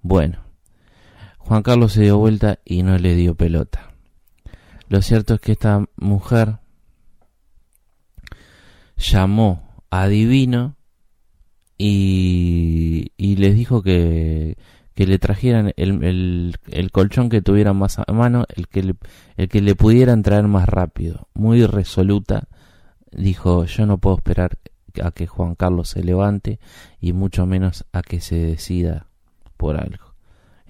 Bueno, 0.00 0.51
Juan 1.44 1.62
Carlos 1.62 1.92
se 1.92 2.02
dio 2.02 2.18
vuelta 2.18 2.58
y 2.64 2.82
no 2.82 2.96
le 2.98 3.14
dio 3.14 3.34
pelota. 3.34 3.92
Lo 4.88 5.02
cierto 5.02 5.34
es 5.34 5.40
que 5.40 5.52
esta 5.52 5.84
mujer 5.96 6.58
llamó 8.96 9.62
a 9.90 10.06
Divino 10.06 10.76
y, 11.76 13.10
les 13.18 13.54
dijo 13.56 13.82
que, 13.82 14.56
que 14.94 15.06
le 15.06 15.18
trajeran 15.18 15.72
el, 15.76 16.54
el, 16.68 16.90
colchón 16.92 17.28
que 17.28 17.42
tuviera 17.42 17.72
más 17.72 17.98
a 17.98 18.12
mano, 18.12 18.44
el 18.54 18.68
que, 18.68 18.82
le, 18.82 18.94
el 19.36 19.48
que 19.48 19.60
le 19.60 19.74
pudieran 19.74 20.22
traer 20.22 20.46
más 20.46 20.68
rápido. 20.68 21.28
Muy 21.34 21.66
resoluta, 21.66 22.48
dijo, 23.10 23.64
yo 23.64 23.86
no 23.86 23.98
puedo 23.98 24.16
esperar 24.16 24.58
a 25.02 25.10
que 25.10 25.26
Juan 25.26 25.54
Carlos 25.54 25.88
se 25.88 26.04
levante 26.04 26.60
y 27.00 27.12
mucho 27.12 27.46
menos 27.46 27.84
a 27.92 28.02
que 28.02 28.20
se 28.20 28.36
decida 28.36 29.08
por 29.56 29.76
algo. 29.76 30.11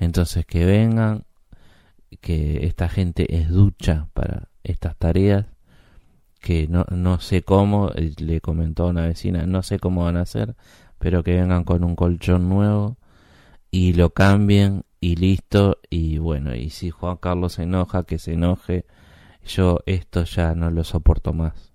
Entonces 0.03 0.45
que 0.45 0.65
vengan, 0.65 1.25
que 2.21 2.67
esta 2.67 2.89
gente 2.89 3.37
es 3.37 3.49
ducha 3.49 4.09
para 4.15 4.49
estas 4.65 4.97
tareas, 4.97 5.47
que 6.41 6.67
no, 6.67 6.85
no 6.91 7.21
sé 7.21 7.43
cómo, 7.43 7.91
eh, 7.95 8.13
le 8.19 8.41
comentó 8.41 8.89
una 8.89 9.07
vecina, 9.07 9.47
no 9.47 9.63
sé 9.63 9.79
cómo 9.79 10.05
van 10.05 10.17
a 10.17 10.23
hacer, 10.23 10.57
pero 10.99 11.23
que 11.23 11.37
vengan 11.37 11.63
con 11.63 11.85
un 11.85 11.95
colchón 11.95 12.49
nuevo 12.49 12.99
y 13.71 13.93
lo 13.93 14.11
cambien 14.11 14.83
y 15.01 15.15
listo 15.17 15.79
y 15.89 16.19
bueno, 16.19 16.55
y 16.57 16.71
si 16.71 16.91
Juan 16.91 17.17
Carlos 17.19 17.55
se 17.55 17.63
enoja, 17.63 18.03
que 18.03 18.19
se 18.19 18.33
enoje, 18.33 18.87
yo 19.47 19.81
esto 19.87 20.25
ya 20.25 20.55
no 20.57 20.71
lo 20.71 20.83
soporto 20.83 21.33
más. 21.33 21.73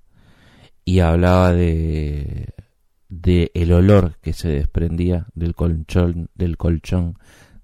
Y 0.84 1.00
hablaba 1.00 1.54
de 1.54 2.54
de 3.10 3.52
el 3.54 3.72
olor 3.72 4.18
que 4.22 4.34
se 4.34 4.50
desprendía 4.50 5.28
del 5.34 5.56
colchón 5.56 6.30
del 6.36 6.58
colchón 6.58 7.18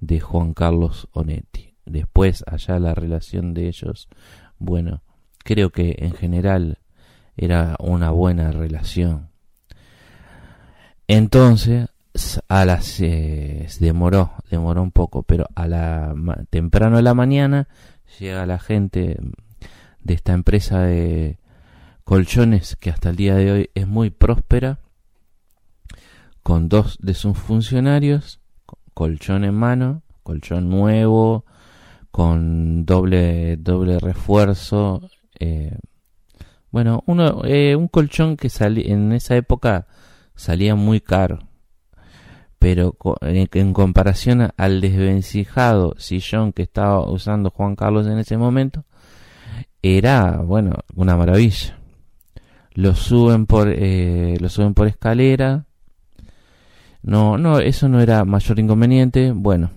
de 0.05 0.19
Juan 0.19 0.53
Carlos 0.53 1.07
Onetti. 1.12 1.75
Después 1.86 2.43
allá 2.48 2.79
la 2.79 2.93
relación 2.93 3.53
de 3.53 3.67
ellos, 3.67 4.10
bueno, 4.57 5.01
creo 5.43 5.69
que 5.72 5.95
en 6.00 6.13
general 6.13 6.79
era 7.36 7.75
una 7.79 8.12
buena 8.12 8.51
relación. 8.51 9.29
Entonces, 11.07 11.89
a 12.48 12.65
las 12.65 13.00
eh, 13.00 13.67
demoró, 13.79 14.33
demoró 14.50 14.81
un 14.81 14.91
poco, 14.91 15.24
pero 15.24 15.48
a 15.55 15.67
la 15.67 16.13
temprano 16.50 16.98
de 16.98 17.03
la 17.03 17.13
mañana 17.13 17.67
llega 18.19 18.45
la 18.45 18.60
gente 18.60 19.17
de 20.01 20.13
esta 20.13 20.33
empresa 20.33 20.81
de 20.81 21.39
colchones 22.03 22.75
que 22.75 22.89
hasta 22.89 23.10
el 23.10 23.15
día 23.15 23.36
de 23.36 23.51
hoy 23.51 23.69
es 23.74 23.88
muy 23.88 24.10
próspera 24.10 24.79
con 26.43 26.67
dos 26.69 26.98
de 27.01 27.13
sus 27.13 27.38
funcionarios, 27.38 28.41
colchón 28.93 29.43
en 29.43 29.55
mano, 29.55 30.03
colchón 30.23 30.69
nuevo, 30.69 31.45
con 32.12 32.85
doble 32.85 33.57
doble 33.57 34.00
refuerzo, 34.00 35.01
eh, 35.39 35.77
bueno, 36.73 37.03
uno, 37.05 37.43
eh, 37.45 37.75
un 37.75 37.88
colchón 37.88 38.35
que 38.35 38.50
en 38.59 39.12
esa 39.12 39.35
época 39.35 39.85
salía 40.35 40.73
muy 40.73 41.01
caro. 41.01 41.38
Pero 42.57 42.95
en, 43.21 43.73
comparación 43.73 44.50
al 44.57 44.81
desvencijado 44.81 45.93
sillón 46.00 46.51
que 46.51 46.63
estaba 46.63 47.07
usando 47.07 47.51
Juan 47.51 47.75
Carlos 47.75 48.07
en 48.07 48.17
ese 48.17 48.38
momento, 48.38 48.85
era, 49.83 50.38
bueno, 50.38 50.77
una 50.95 51.15
maravilla. 51.15 51.77
Lo 52.73 52.95
suben 52.95 53.45
por, 53.45 53.67
eh, 53.69 54.35
lo 54.39 54.50
suben 54.50 54.73
por 54.73 54.88
escalera. 54.88 55.67
No, 57.03 57.38
no, 57.38 57.60
eso 57.60 57.88
no 57.88 58.01
era 58.01 58.25
mayor 58.25 58.60
inconveniente. 58.60 59.31
Bueno, 59.31 59.72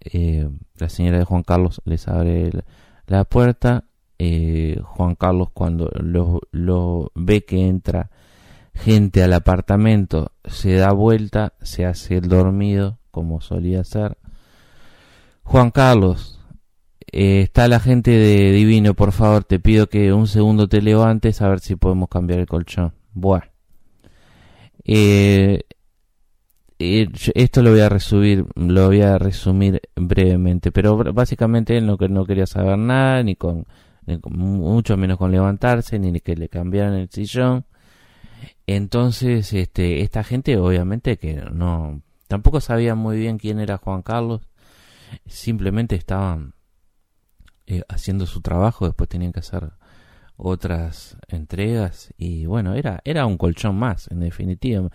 eh, 0.00 0.48
la 0.76 0.88
señora 0.88 1.18
de 1.18 1.24
Juan 1.24 1.42
Carlos 1.42 1.80
les 1.84 2.06
abre 2.08 2.50
la 3.06 3.24
puerta 3.24 3.84
eh, 4.24 4.80
Juan 4.84 5.16
Carlos 5.16 5.48
cuando 5.52 5.90
lo, 6.52 7.10
ve 7.16 7.44
que 7.44 7.66
entra 7.66 8.12
gente 8.72 9.20
al 9.24 9.32
apartamento, 9.32 10.30
se 10.44 10.74
da 10.74 10.92
vuelta, 10.92 11.54
se 11.60 11.86
hace 11.86 12.18
el 12.18 12.28
dormido, 12.28 13.00
como 13.10 13.40
solía 13.40 13.82
ser. 13.82 14.16
Juan 15.42 15.72
Carlos, 15.72 16.38
eh, 17.10 17.40
está 17.40 17.66
la 17.66 17.80
gente 17.80 18.12
de 18.12 18.52
Divino, 18.52 18.94
por 18.94 19.10
favor, 19.10 19.42
te 19.42 19.58
pido 19.58 19.88
que 19.88 20.12
un 20.12 20.28
segundo 20.28 20.68
te 20.68 20.82
levantes 20.82 21.42
a 21.42 21.48
ver 21.48 21.58
si 21.58 21.74
podemos 21.74 22.08
cambiar 22.08 22.38
el 22.38 22.46
colchón. 22.46 22.92
Eh, 24.84 25.62
esto 27.34 27.62
lo 27.62 27.70
voy 27.70 27.80
a 27.80 27.88
resumir, 27.88 28.46
lo 28.54 28.86
voy 28.86 29.02
a 29.02 29.18
resumir 29.18 29.80
brevemente, 29.96 30.72
pero 30.72 30.96
básicamente 31.12 31.76
él 31.76 31.86
no, 31.86 31.96
no 31.96 32.24
quería 32.24 32.46
saber 32.46 32.78
nada, 32.78 33.22
ni 33.22 33.36
con 33.36 33.66
mucho 34.28 34.96
menos 34.96 35.18
con 35.18 35.30
levantarse, 35.30 35.98
ni 35.98 36.20
que 36.20 36.36
le 36.36 36.48
cambiaran 36.48 36.94
el 36.94 37.10
sillón. 37.10 37.64
Entonces, 38.66 39.52
este, 39.52 40.02
esta 40.02 40.24
gente 40.24 40.56
obviamente 40.56 41.16
que 41.16 41.34
no, 41.52 42.02
tampoco 42.28 42.60
sabía 42.60 42.94
muy 42.94 43.18
bien 43.18 43.38
quién 43.38 43.60
era 43.60 43.78
Juan 43.78 44.02
Carlos, 44.02 44.48
simplemente 45.26 45.96
estaban 45.96 46.54
eh, 47.66 47.82
haciendo 47.88 48.26
su 48.26 48.40
trabajo, 48.40 48.86
después 48.86 49.08
tenían 49.08 49.32
que 49.32 49.40
hacer 49.40 49.72
otras 50.36 51.16
entregas 51.28 52.12
y 52.16 52.46
bueno, 52.46 52.74
era, 52.74 53.00
era 53.04 53.26
un 53.26 53.38
colchón 53.38 53.76
más, 53.76 54.10
en 54.10 54.20
definitiva. 54.20 54.88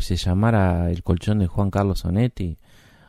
Se 0.00 0.16
llamara 0.16 0.90
el 0.90 1.02
colchón 1.02 1.38
de 1.38 1.46
Juan 1.46 1.70
Carlos 1.70 2.00
Sonetti 2.00 2.58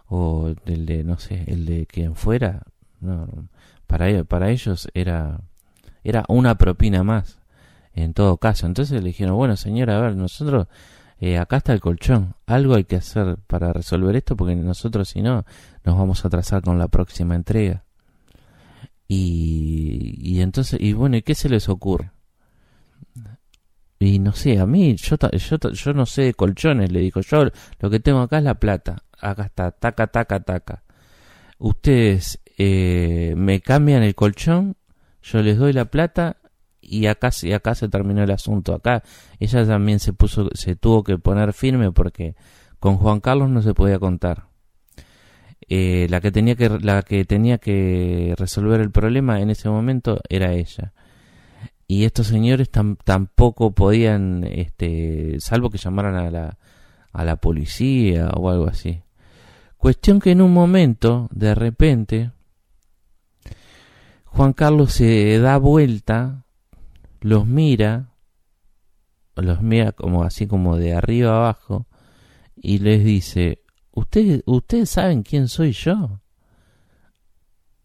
o 0.08 0.54
el 0.66 0.86
de, 0.86 1.04
no 1.04 1.18
sé, 1.18 1.46
el 1.48 1.66
de 1.66 1.86
quien 1.86 2.16
fuera, 2.16 2.64
no, 3.00 3.28
para, 3.88 4.24
para 4.26 4.50
ellos 4.50 4.90
era, 4.94 5.40
era 6.04 6.26
una 6.28 6.56
propina 6.56 7.04
más, 7.04 7.40
en 7.94 8.14
todo 8.14 8.38
caso. 8.38 8.66
Entonces 8.66 9.02
le 9.02 9.08
dijeron, 9.08 9.36
bueno 9.36 9.56
señora, 9.56 9.98
a 9.98 10.02
ver, 10.02 10.16
nosotros, 10.18 10.68
eh, 11.20 11.38
acá 11.38 11.58
está 11.58 11.72
el 11.74 11.80
colchón, 11.80 12.36
algo 12.46 12.76
hay 12.76 12.84
que 12.84 12.98
hacer 12.98 13.38
para 13.48 13.72
resolver 13.72 14.16
esto, 14.18 14.36
porque 14.36 14.56
nosotros 14.56 15.08
si 15.10 15.22
no, 15.22 15.46
nos 15.86 15.98
vamos 15.98 16.26
a 16.26 16.28
atrasar 16.28 16.62
con 16.62 16.78
la 16.78 16.90
próxima 16.90 17.36
entrega. 17.36 17.86
Y, 19.08 20.16
y 20.22 20.42
entonces, 20.42 20.80
y 20.82 20.94
bueno, 20.94 21.18
¿y 21.18 21.22
qué 21.22 21.36
se 21.36 21.50
les 21.50 21.70
ocurre? 21.70 22.12
Y 24.02 24.18
no 24.18 24.34
sé, 24.34 24.60
a 24.60 24.66
mí, 24.66 24.96
yo, 24.96 25.16
yo, 25.32 25.72
yo 25.72 25.94
no 25.94 26.08
sé 26.08 26.24
de 26.24 26.34
colchones, 26.34 26.92
le 26.92 27.02
digo, 27.02 27.22
yo 27.22 27.46
lo 27.80 27.90
que 27.92 28.00
tengo 28.00 28.22
acá 28.22 28.40
es 28.40 28.44
la 28.44 28.56
plata. 28.56 29.04
Acá 29.20 29.44
está, 29.44 29.70
taca, 29.70 30.08
taca, 30.08 30.40
taca. 30.40 30.84
Ustedes 31.60 32.40
eh, 32.58 33.36
me 33.38 33.62
cambian 33.62 34.02
el 34.02 34.16
colchón, 34.16 34.76
yo 35.22 35.44
les 35.44 35.60
doy 35.60 35.74
la 35.74 35.86
plata 35.86 36.38
y 36.82 37.06
acá, 37.06 37.30
y 37.44 37.54
acá 37.54 37.76
se 37.76 37.90
terminó 37.90 38.24
el 38.24 38.32
asunto. 38.32 38.74
Acá 38.74 39.04
ella 39.40 39.68
también 39.68 40.00
se 40.00 40.14
puso, 40.14 40.50
se 40.56 40.76
tuvo 40.76 41.04
que 41.04 41.20
poner 41.20 41.54
firme 41.54 41.92
porque 41.92 42.36
con 42.80 42.98
Juan 42.98 43.20
Carlos 43.20 43.52
no 43.52 43.62
se 43.62 43.76
podía 43.76 44.00
contar. 44.00 44.48
Eh, 45.70 46.08
la 46.10 46.22
que 46.22 46.32
tenía 46.32 46.56
que 46.56 46.70
la 46.70 47.04
que 47.04 47.24
tenía 47.24 47.60
que 47.60 48.34
resolver 48.36 48.82
el 48.82 48.90
problema 48.90 49.42
en 49.42 49.52
ese 49.52 49.70
momento 49.70 50.20
era 50.28 50.54
ella 50.54 50.92
y 51.92 52.06
estos 52.06 52.28
señores 52.28 52.70
tampoco 52.70 53.72
podían 53.72 54.46
este 54.46 55.42
salvo 55.42 55.70
que 55.70 55.78
llamaran 55.78 56.16
a 56.16 56.32
la 56.32 56.58
a 57.12 57.26
la 57.26 57.36
policía 57.36 58.30
o 58.30 58.50
algo 58.50 58.68
así 58.68 59.04
cuestión 59.76 60.22
que 60.22 60.32
en 60.32 60.40
un 60.40 60.54
momento 60.54 61.28
de 61.34 61.54
repente 61.54 62.32
Juan 64.24 64.54
Carlos 64.54 64.94
se 64.94 65.38
da 65.40 65.58
vuelta 65.58 66.46
los 67.20 67.46
mira 67.46 68.14
los 69.36 69.62
mira 69.62 69.92
como 69.92 70.24
así 70.24 70.48
como 70.48 70.78
de 70.78 70.94
arriba 70.94 71.36
abajo 71.36 71.88
y 72.56 72.78
les 72.78 73.04
dice 73.04 73.64
¿Ustedes, 73.92 74.44
¿Ustedes 74.46 74.90
saben 74.92 75.24
quién 75.24 75.50
soy 75.50 75.74
yo? 75.74 76.22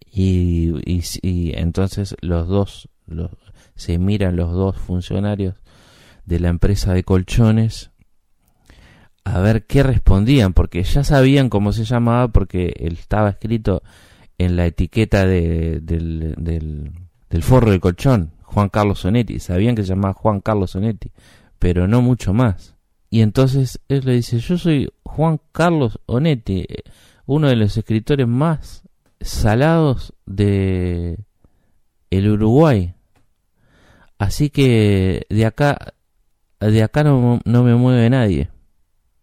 Y, 0.09 0.73
y, 0.87 1.53
entonces 1.59 2.15
los 2.21 2.47
dos, 2.47 2.89
los, 3.07 3.31
se 3.77 3.99
miran 3.99 4.37
los 4.37 4.53
dos 4.53 4.77
funcionarios 4.77 5.55
de 6.25 6.41
la 6.41 6.49
empresa 6.49 6.93
de 6.93 7.05
colchones 7.05 7.91
a 9.25 9.41
ver 9.41 9.67
qué 9.67 9.83
respondían, 9.83 10.53
porque 10.53 10.83
ya 10.85 11.03
sabían 11.03 11.49
cómo 11.49 11.73
se 11.73 11.85
llamaba, 11.85 12.29
porque 12.29 12.73
estaba 12.79 13.31
escrito 13.31 13.83
en 14.39 14.55
la 14.55 14.67
etiqueta 14.67 15.27
de, 15.27 15.81
del, 15.81 16.35
del, 16.39 16.93
del, 17.29 17.43
forro 17.43 17.73
de 17.73 17.81
colchón, 17.81 18.31
Juan 18.43 18.69
Carlos 18.69 19.01
Sonetti. 19.01 19.41
Sabían 19.41 19.75
que 19.75 19.83
se 19.83 19.89
llamaba 19.89 20.15
Juan 20.15 20.41
Carlos 20.41 20.71
Sonetti, 20.71 21.11
pero 21.59 21.89
no 21.89 22.03
mucho 22.03 22.33
más. 22.33 22.77
Y 23.11 23.21
entonces 23.21 23.81
él 23.89 24.03
le 24.05 24.13
dice, 24.13 24.39
yo 24.39 24.59
soy 24.59 24.91
Juan 25.03 25.41
Carlos 25.51 25.99
Onetti, 26.07 26.65
uno 27.27 27.49
de 27.49 27.57
los 27.57 27.77
escritores 27.77 28.29
más 28.29 28.85
salados 29.21 30.15
de 30.27 31.19
el 32.11 32.31
Uruguay. 32.31 32.95
Así 34.19 34.51
que 34.51 35.27
de 35.29 35.47
acá, 35.47 35.95
de 36.61 36.83
acá 36.83 37.05
no, 37.05 37.41
no 37.45 37.63
me 37.65 37.75
mueve 37.75 38.09
nadie. 38.11 38.51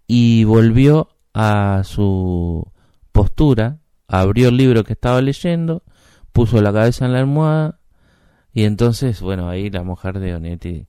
Y 0.08 0.44
volvió 0.44 1.10
a 1.34 1.82
su 1.86 2.72
postura, 3.12 3.80
abrió 4.08 4.50
el 4.50 4.58
libro 4.58 4.84
que 4.84 4.94
estaba 4.94 5.22
leyendo, 5.22 5.84
puso 6.32 6.62
la 6.62 6.74
cabeza 6.74 7.06
en 7.06 7.14
la 7.14 7.20
almohada 7.20 7.80
y 8.54 8.66
entonces, 8.66 9.20
bueno, 9.22 9.50
ahí 9.50 9.70
la 9.70 9.84
mujer 9.84 10.20
de 10.20 10.36
Onetti 10.36 10.88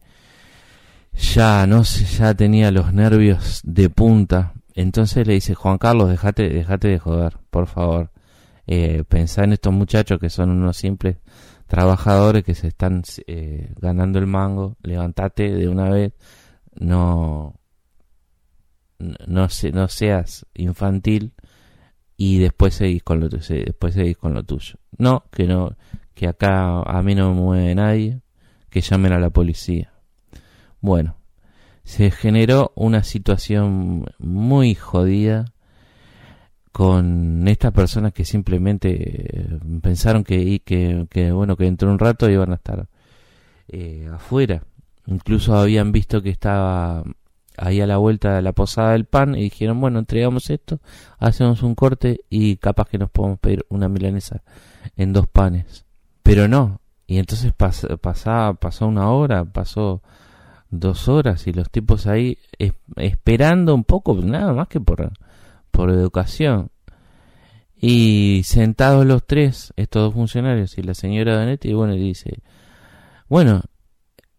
ya 1.15 1.67
no 1.67 1.85
sé, 1.85 2.05
ya 2.05 2.35
tenía 2.35 2.71
los 2.71 2.93
nervios 2.93 3.61
de 3.65 3.89
punta. 3.89 4.55
Entonces 4.75 5.27
le 5.27 5.35
dice, 5.35 5.55
Juan 5.55 5.79
Carlos, 5.79 6.11
déjate, 6.11 6.51
déjate 6.51 6.89
de 6.89 6.99
joder, 6.99 7.39
por 7.51 7.67
favor. 7.67 8.11
Eh, 8.67 9.05
pensá 9.09 9.45
en 9.45 9.53
estos 9.55 9.73
muchachos 9.73 10.19
que 10.19 10.31
son 10.31 10.51
unos 10.51 10.77
simples 10.77 11.17
trabajadores 11.75 12.45
que 12.45 12.55
se 12.55 12.69
están 12.69 13.03
eh, 13.27 13.73
ganando 13.81 14.21
el 14.21 14.29
mango. 14.29 14.77
Levantate 14.81 15.53
de 15.53 15.69
una 15.69 15.91
vez. 15.91 16.13
No, 16.77 17.59
no, 19.01 19.49
no 19.73 19.89
seas 19.89 20.47
infantil 20.55 21.33
y 22.17 22.39
después 22.39 22.75
seguís 22.75 23.03
con 23.03 23.19
lo 23.19 23.29
después 23.29 23.95
seguís 23.95 24.17
con 24.17 24.35
lo 24.35 24.45
tuyo. 24.45 24.77
No, 24.99 25.25
que 25.33 25.49
no, 25.49 25.77
que 26.15 26.29
acá 26.29 26.81
a 26.81 27.03
mí 27.03 27.17
no 27.17 27.35
me 27.35 27.41
mueve 27.41 27.75
nadie, 27.75 28.21
que 28.71 28.81
llamen 28.81 29.13
a 29.13 29.19
la 29.19 29.31
policía. 29.31 29.93
Bueno, 30.81 31.17
se 31.83 32.13
generó 32.13 32.73
una 32.77 33.03
situación 33.03 34.07
muy 34.19 34.77
jodida 34.77 35.54
con 36.75 37.47
estas 37.47 37.71
personas 37.71 38.13
que 38.13 38.25
simplemente 38.25 38.91
eh, 38.91 39.61
pensaron 39.81 40.25
que, 40.25 40.61
que, 40.65 41.31
bueno 41.31 41.57
que 41.57 41.63
dentro 41.63 41.87
de 41.87 41.93
un 41.95 42.01
rato 42.01 42.29
iban 42.29 42.51
a 42.51 42.57
estar 42.57 42.89
eh, 43.69 44.11
afuera. 44.13 44.65
Incluso 45.07 45.57
habían 45.57 45.93
visto 45.93 46.21
que 46.21 46.31
estaba 46.31 47.05
ahí 47.57 47.81
a 47.81 47.87
la 47.87 47.99
vuelta 47.99 48.35
de 48.35 48.43
la 48.43 48.51
posada 48.51 48.91
del 48.91 49.05
pan 49.05 49.37
y 49.37 49.43
dijeron 49.43 49.81
bueno 49.81 50.01
entregamos 50.01 50.51
esto 50.51 50.81
hacemos 51.21 51.63
un 51.63 51.77
corte 51.77 52.23
y 52.29 52.57
capaz 52.57 52.89
que 52.89 52.99
nos 52.99 53.09
podemos 53.09 53.39
pedir 53.39 53.65
una 53.69 53.89
milanesa 53.89 54.43
en 54.97 55.13
dos 55.13 55.29
panes 55.29 55.85
pero 56.25 56.49
no. 56.49 56.81
Y 57.07 57.19
entonces 57.19 57.53
pasó 57.53 58.87
una 58.89 59.11
hora 59.11 59.45
pasó 59.45 60.03
dos 60.71 61.07
horas 61.07 61.47
y 61.47 61.53
los 61.53 61.71
tipos 61.71 62.09
ahí 62.09 62.37
esperando 62.97 63.77
un 63.77 63.85
poco, 63.85 64.17
nada 64.17 64.53
más 64.53 64.67
que 64.67 64.81
por, 64.81 65.13
por 65.75 65.91
educación. 65.91 66.71
Y 67.77 68.43
sentados 68.45 69.05
los 69.05 69.27
tres, 69.27 69.75
estos 69.77 70.05
dos 70.05 70.15
funcionarios 70.15 70.79
y 70.79 70.83
la 70.83 70.95
señora 70.95 71.37
Danetti, 71.37 71.71
y 71.71 71.75
bueno, 71.75 71.95
dice, 71.95 72.39
bueno, 73.29 73.63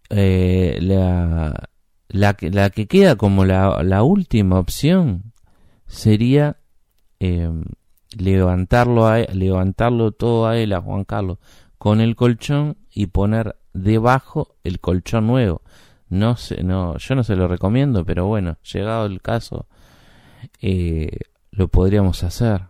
eh, 0.10 0.80
la, 0.82 1.70
la, 2.08 2.38
la 2.40 2.70
que 2.70 2.88
queda 2.88 3.18
como 3.18 3.46
la, 3.46 3.84
la 3.84 4.02
última 4.02 4.58
opción 4.58 5.34
sería 5.86 6.58
eh, 7.20 7.52
levantarlo, 8.18 9.06
a, 9.06 9.20
levantarlo 9.20 10.12
todo 10.12 10.48
a 10.48 10.58
él, 10.58 10.74
a 10.74 10.82
Juan 10.82 11.04
Carlos, 11.04 11.38
con 11.78 12.00
el 12.02 12.16
colchón 12.16 12.78
y 12.90 13.08
poner 13.08 13.58
debajo 13.74 14.56
el 14.64 14.80
colchón 14.80 15.28
nuevo. 15.28 15.62
No 16.08 16.38
sé, 16.38 16.64
no, 16.64 16.98
yo 16.98 17.16
no 17.16 17.24
se 17.24 17.36
lo 17.36 17.48
recomiendo, 17.48 18.06
pero 18.06 18.26
bueno, 18.26 18.58
llegado 18.74 19.06
el 19.06 19.22
caso, 19.22 19.68
eh, 20.62 21.18
lo 21.52 21.68
podríamos 21.68 22.24
hacer. 22.24 22.64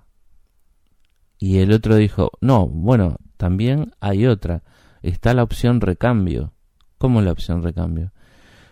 Y 1.38 1.60
el 1.60 1.72
otro 1.72 1.96
dijo, 1.96 2.32
no, 2.42 2.68
bueno, 2.68 3.18
también 3.38 3.94
hay 4.00 4.26
otra, 4.26 4.64
está 5.02 5.34
la 5.34 5.44
opción 5.44 5.82
recambio. 5.82 6.54
¿Cómo 6.98 7.22
la 7.22 7.32
opción 7.32 7.62
recambio? 7.62 8.12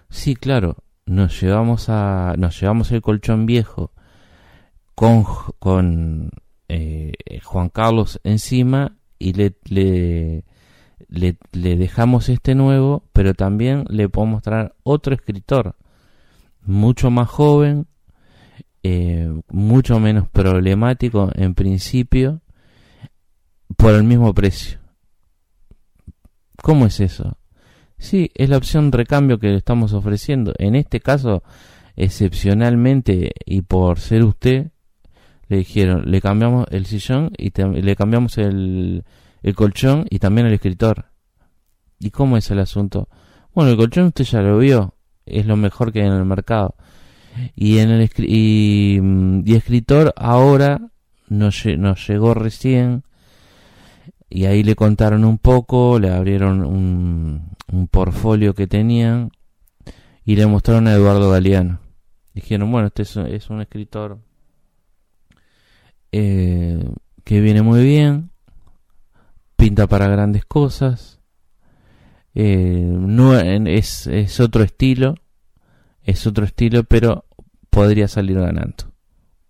Sí, 0.09 0.35
claro, 0.35 0.77
nos 1.05 1.39
llevamos 1.41 1.89
a, 1.89 2.35
nos 2.37 2.59
llevamos 2.59 2.91
el 2.91 3.01
colchón 3.01 3.45
viejo 3.45 3.91
con, 4.95 5.25
con 5.59 6.31
eh, 6.69 7.13
Juan 7.43 7.69
Carlos 7.69 8.19
encima 8.23 8.95
y 9.19 9.33
le, 9.33 9.55
le 9.65 10.45
le, 11.13 11.37
dejamos 11.77 12.29
este 12.29 12.55
nuevo, 12.55 13.03
pero 13.13 13.33
también 13.33 13.85
le 13.89 14.09
puedo 14.09 14.25
mostrar 14.25 14.75
otro 14.83 15.13
escritor, 15.13 15.75
mucho 16.61 17.11
más 17.11 17.29
joven, 17.29 17.87
eh, 18.83 19.33
mucho 19.49 19.99
menos 19.99 20.27
problemático 20.29 21.31
en 21.35 21.55
principio, 21.55 22.41
por 23.77 23.93
el 23.93 24.03
mismo 24.03 24.33
precio. 24.33 24.79
¿Cómo 26.61 26.85
es 26.85 26.99
eso? 26.99 27.37
Sí, 27.97 28.31
es 28.35 28.49
la 28.49 28.57
opción 28.57 28.91
recambio 28.91 29.39
que 29.39 29.47
le 29.47 29.57
estamos 29.57 29.93
ofreciendo. 29.93 30.53
En 30.57 30.75
este 30.75 30.99
caso, 30.99 31.43
excepcionalmente 31.95 33.31
y 33.45 33.61
por 33.61 33.99
ser 33.99 34.23
usted, 34.23 34.71
le 35.47 35.57
dijeron, 35.57 36.09
le 36.09 36.21
cambiamos 36.21 36.67
el 36.71 36.85
sillón 36.85 37.31
y 37.37 37.51
le 37.51 37.95
cambiamos 37.95 38.37
el, 38.37 39.03
el 39.41 39.55
colchón 39.55 40.05
y 40.09 40.19
también 40.19 40.47
el 40.47 40.53
escritor. 40.53 41.05
¿Y 41.99 42.11
cómo 42.11 42.37
es 42.37 42.49
el 42.51 42.59
asunto? 42.59 43.07
Bueno, 43.53 43.71
el 43.71 43.77
colchón 43.77 44.07
usted 44.07 44.25
ya 44.25 44.41
lo 44.41 44.57
vio, 44.57 44.95
es 45.25 45.45
lo 45.45 45.55
mejor 45.55 45.91
que 45.91 46.01
hay 46.01 46.07
en 46.07 46.13
el 46.13 46.25
mercado. 46.25 46.75
Y 47.55 47.79
en 47.79 47.89
el 47.89 48.09
y, 48.17 48.99
mm, 49.01 49.43
y 49.45 49.55
escritor 49.55 50.13
ahora 50.17 50.89
nos, 51.29 51.65
nos 51.65 52.07
llegó 52.07 52.33
recién 52.33 53.03
y 54.29 54.45
ahí 54.45 54.63
le 54.63 54.75
contaron 54.75 55.25
un 55.25 55.37
poco, 55.37 55.99
le 55.99 56.09
abrieron 56.11 56.65
un, 56.65 57.53
un 57.71 57.87
portfolio 57.87 58.53
que 58.53 58.67
tenían 58.67 59.31
y 60.25 60.35
le 60.35 60.47
mostraron 60.47 60.87
a 60.87 60.93
Eduardo 60.93 61.29
Galeano. 61.29 61.79
Dijeron, 62.33 62.71
bueno, 62.71 62.87
este 62.87 63.03
es, 63.03 63.49
un 63.49 63.61
escritor 63.61 64.17
eh, 66.11 66.83
que 67.23 67.41
viene 67.41 67.61
muy 67.61 67.83
bien, 67.83 68.31
pinta 69.55 69.87
para 69.87 70.07
grandes 70.07 70.45
cosas. 70.45 71.19
Eh, 72.33 72.87
no 72.89 73.37
es, 73.37 74.07
es 74.07 74.39
otro 74.39 74.63
estilo, 74.63 75.15
es 76.03 76.27
otro 76.27 76.45
estilo, 76.45 76.83
pero 76.83 77.25
podría 77.69 78.07
salir 78.07 78.39
ganando. 78.39 78.91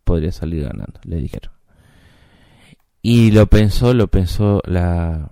Podría 0.04 0.32
salir 0.32 0.64
ganando, 0.64 1.00
le 1.04 1.18
dijeron. 1.18 1.52
Y 3.02 3.32
lo 3.32 3.48
pensó, 3.48 3.94
lo 3.94 4.08
pensó 4.08 4.62
la, 4.66 5.32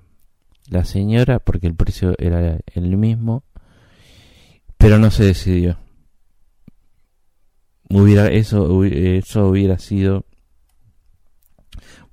la 0.70 0.86
señora, 0.86 1.40
porque 1.40 1.68
el 1.68 1.76
precio 1.76 2.16
era 2.18 2.60
el 2.74 2.98
mismo, 2.98 3.44
pero 4.78 4.98
no 4.98 5.12
se 5.12 5.24
decidió. 5.24 5.78
Hubiera, 7.90 8.28
eso, 8.28 8.84
eso 8.84 9.48
hubiera 9.48 9.78
sido, 9.80 10.26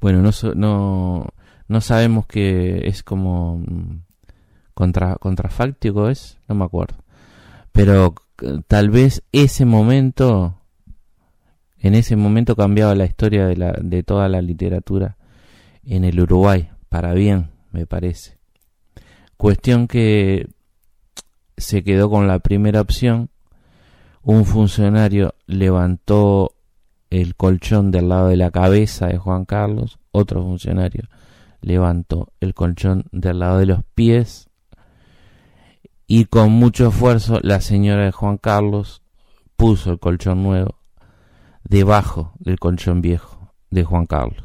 bueno, 0.00 0.22
no, 0.22 0.30
no, 0.54 1.28
no 1.68 1.80
sabemos 1.80 2.26
que 2.26 2.88
es 2.88 3.02
como 3.02 3.58
mm, 3.58 4.02
contra, 4.74 5.16
contrafáctico 5.16 6.08
es, 6.08 6.38
no 6.48 6.56
me 6.56 6.64
acuerdo. 6.64 6.96
Pero 7.72 8.14
tal 8.66 8.90
vez 8.90 9.22
ese 9.32 9.64
momento, 9.64 10.60
en 11.78 11.94
ese 11.94 12.16
momento 12.16 12.56
cambiaba 12.56 12.94
la 12.94 13.04
historia 13.04 13.46
de, 13.46 13.56
la, 13.56 13.72
de 13.72 14.02
toda 14.02 14.28
la 14.28 14.42
literatura 14.42 15.16
en 15.84 16.04
el 16.04 16.20
Uruguay, 16.20 16.70
para 16.88 17.14
bien, 17.14 17.50
me 17.70 17.86
parece. 17.86 18.38
Cuestión 19.36 19.86
que 19.86 20.48
se 21.56 21.82
quedó 21.82 22.10
con 22.10 22.26
la 22.26 22.38
primera 22.38 22.80
opción. 22.80 23.30
Un 24.22 24.44
funcionario 24.44 25.34
levantó 25.46 26.54
el 27.10 27.34
colchón 27.36 27.90
del 27.90 28.08
lado 28.08 28.28
de 28.28 28.36
la 28.36 28.50
cabeza 28.50 29.06
de 29.06 29.16
Juan 29.16 29.44
Carlos, 29.44 29.98
otro 30.12 30.42
funcionario 30.42 31.08
levantó 31.60 32.32
el 32.40 32.54
colchón 32.54 33.04
del 33.12 33.40
lado 33.40 33.58
de 33.58 33.66
los 33.66 33.80
pies 33.94 34.47
y 36.10 36.24
con 36.24 36.50
mucho 36.50 36.88
esfuerzo 36.88 37.38
la 37.42 37.60
señora 37.60 38.06
de 38.06 38.12
Juan 38.12 38.38
Carlos 38.38 39.02
puso 39.56 39.92
el 39.92 40.00
colchón 40.00 40.42
nuevo 40.42 40.80
debajo 41.64 42.32
del 42.38 42.58
colchón 42.58 43.02
viejo 43.02 43.54
de 43.70 43.84
Juan 43.84 44.06
Carlos 44.06 44.42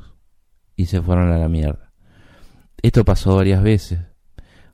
y 0.75 0.87
se 0.87 1.01
fueron 1.01 1.31
a 1.31 1.37
la 1.37 1.47
mierda. 1.47 1.93
Esto 2.81 3.05
pasó 3.05 3.37
varias 3.37 3.63
veces. 3.63 4.01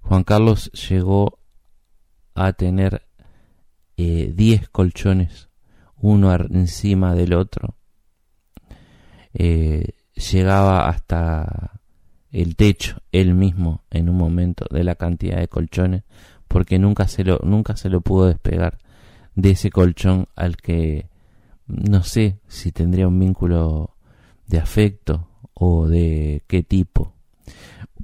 Juan 0.01 0.23
Carlos 0.23 0.71
llegó 0.71 1.37
a 2.33 2.53
tener 2.53 3.03
10 3.95 4.61
eh, 4.61 4.65
colchones, 4.71 5.49
uno 5.95 6.33
encima 6.33 7.13
del 7.13 7.33
otro. 7.33 7.75
Eh, 9.35 9.93
llegaba 10.15 10.89
hasta 10.89 11.79
el 12.31 12.55
techo 12.55 12.97
él 13.11 13.35
mismo 13.35 13.83
en 13.91 14.09
un 14.09 14.17
momento 14.17 14.65
de 14.71 14.83
la 14.83 14.95
cantidad 14.95 15.37
de 15.37 15.47
colchones 15.47 16.03
porque 16.49 16.79
nunca 16.79 17.07
se 17.07 17.23
lo 17.23 17.39
nunca 17.43 17.77
se 17.77 17.89
lo 17.89 18.01
pudo 18.01 18.25
despegar 18.25 18.79
de 19.35 19.51
ese 19.51 19.69
colchón 19.69 20.27
al 20.35 20.57
que 20.57 21.07
no 21.67 22.03
sé 22.03 22.39
si 22.49 22.73
tendría 22.73 23.07
un 23.07 23.17
vínculo 23.17 23.95
de 24.47 24.59
afecto 24.59 25.29
o 25.53 25.87
de 25.87 26.43
qué 26.47 26.61
tipo 26.61 27.13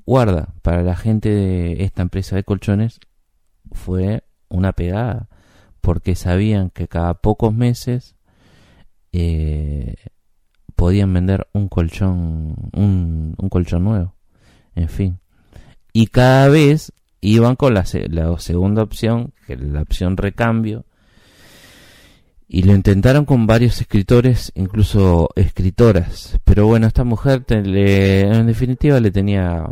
guarda 0.05 0.53
para 0.62 0.81
la 0.81 0.95
gente 0.95 1.29
de 1.29 1.84
esta 1.84 2.03
empresa 2.03 2.38
de 2.38 2.45
colchones 2.45 3.01
fue 3.73 4.23
una 4.47 4.71
pegada 4.71 5.27
porque 5.81 6.15
sabían 6.15 6.69
que 6.69 6.88
cada 6.88 7.15
pocos 7.15 7.53
meses 7.53 8.15
eh, 9.12 9.95
podían 10.77 11.13
vender 11.13 11.47
un 11.51 11.67
colchón 11.67 12.69
un, 12.73 13.36
un 13.38 13.49
colchón 13.49 13.84
nuevo 13.84 14.15
en 14.75 14.89
fin. 14.89 15.19
Y 15.93 16.08
cada 16.08 16.49
vez 16.49 16.91
iban 17.29 17.55
con 17.55 17.73
la, 17.73 17.85
la 18.09 18.39
segunda 18.39 18.83
opción, 18.83 19.33
que 19.45 19.53
es 19.53 19.61
la 19.61 19.81
opción 19.81 20.17
recambio, 20.17 20.85
y 22.47 22.63
lo 22.63 22.73
intentaron 22.73 23.25
con 23.25 23.47
varios 23.47 23.81
escritores, 23.81 24.51
incluso 24.55 25.29
escritoras. 25.35 26.39
Pero 26.43 26.67
bueno, 26.67 26.88
esta 26.88 27.03
mujer 27.03 27.43
en 27.49 28.47
definitiva 28.47 28.99
le 28.99 29.11
tenía 29.11 29.65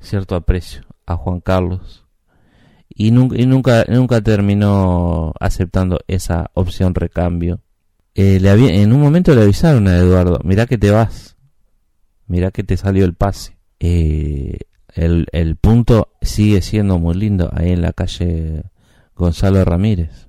cierto 0.00 0.34
aprecio 0.34 0.82
a 1.06 1.16
Juan 1.16 1.40
Carlos. 1.40 2.04
Y, 2.94 3.10
nunca, 3.10 3.84
nunca, 3.88 4.20
terminó 4.20 5.32
aceptando 5.40 6.00
esa 6.08 6.50
opción 6.54 6.94
recambio. 6.94 7.60
Eh, 8.14 8.38
en 8.42 8.92
un 8.92 9.00
momento 9.00 9.34
le 9.34 9.42
avisaron 9.42 9.88
a 9.88 9.96
Eduardo, 9.96 10.40
mirá 10.44 10.66
que 10.66 10.76
te 10.76 10.90
vas, 10.90 11.36
mirá 12.26 12.50
que 12.50 12.62
te 12.62 12.76
salió 12.76 13.06
el 13.06 13.14
pase. 13.14 13.56
Eh, 13.80 14.58
el, 14.94 15.26
el 15.32 15.56
punto 15.56 16.12
sigue 16.20 16.60
siendo 16.62 16.98
muy 16.98 17.14
lindo 17.14 17.50
ahí 17.54 17.72
en 17.72 17.82
la 17.82 17.92
calle 17.92 18.64
Gonzalo 19.14 19.64
Ramírez. 19.64 20.28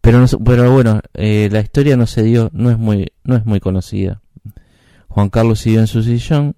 Pero, 0.00 0.26
pero 0.44 0.70
bueno, 0.70 1.00
eh, 1.14 1.48
la 1.50 1.60
historia 1.60 1.96
no 1.96 2.06
se 2.06 2.22
dio, 2.22 2.50
no 2.52 2.70
es 2.70 2.76
muy, 2.78 3.12
no 3.24 3.36
es 3.36 3.46
muy 3.46 3.60
conocida. 3.60 4.20
Juan 5.08 5.30
Carlos 5.30 5.60
siguió 5.60 5.80
en 5.80 5.86
su 5.86 6.02
sillón, 6.02 6.56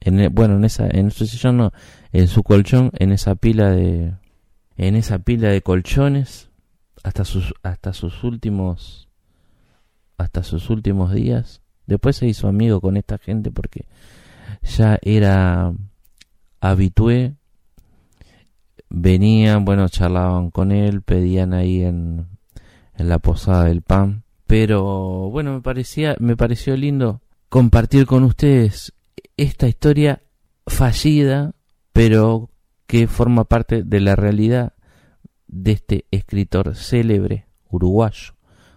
en, 0.00 0.20
e, 0.20 0.28
bueno, 0.28 0.56
en 0.56 0.64
esa, 0.64 0.86
en 0.88 1.10
su 1.10 1.26
sillón 1.26 1.56
no, 1.56 1.72
en 2.12 2.28
su 2.28 2.44
colchón, 2.44 2.92
en 2.98 3.10
esa 3.10 3.34
pila 3.34 3.70
de, 3.70 4.14
en 4.76 4.94
esa 4.94 5.18
pila 5.18 5.48
de 5.48 5.62
colchones, 5.62 6.50
hasta 7.02 7.24
sus, 7.24 7.54
hasta 7.62 7.92
sus 7.92 8.22
últimos, 8.22 9.08
hasta 10.16 10.44
sus 10.44 10.70
últimos 10.70 11.12
días. 11.12 11.62
Después 11.86 12.16
se 12.16 12.26
hizo 12.26 12.46
amigo 12.46 12.80
con 12.80 12.96
esta 12.96 13.18
gente 13.18 13.50
porque 13.50 13.86
ya 14.66 14.98
era 15.02 15.72
habitué, 16.60 17.34
venían, 18.88 19.64
bueno, 19.64 19.88
charlaban 19.88 20.50
con 20.50 20.72
él, 20.72 21.02
pedían 21.02 21.52
ahí 21.54 21.82
en, 21.82 22.26
en 22.94 23.08
la 23.08 23.18
posada 23.18 23.64
del 23.64 23.82
pan, 23.82 24.24
pero 24.46 25.30
bueno, 25.30 25.54
me 25.54 25.60
parecía, 25.60 26.16
me 26.18 26.36
pareció 26.36 26.76
lindo 26.76 27.20
compartir 27.48 28.06
con 28.06 28.24
ustedes 28.24 28.92
esta 29.36 29.68
historia 29.68 30.22
fallida, 30.66 31.52
pero 31.92 32.50
que 32.86 33.06
forma 33.06 33.44
parte 33.44 33.82
de 33.82 34.00
la 34.00 34.16
realidad 34.16 34.74
de 35.48 35.72
este 35.72 36.06
escritor 36.10 36.76
célebre 36.76 37.46
uruguayo, 37.70 38.34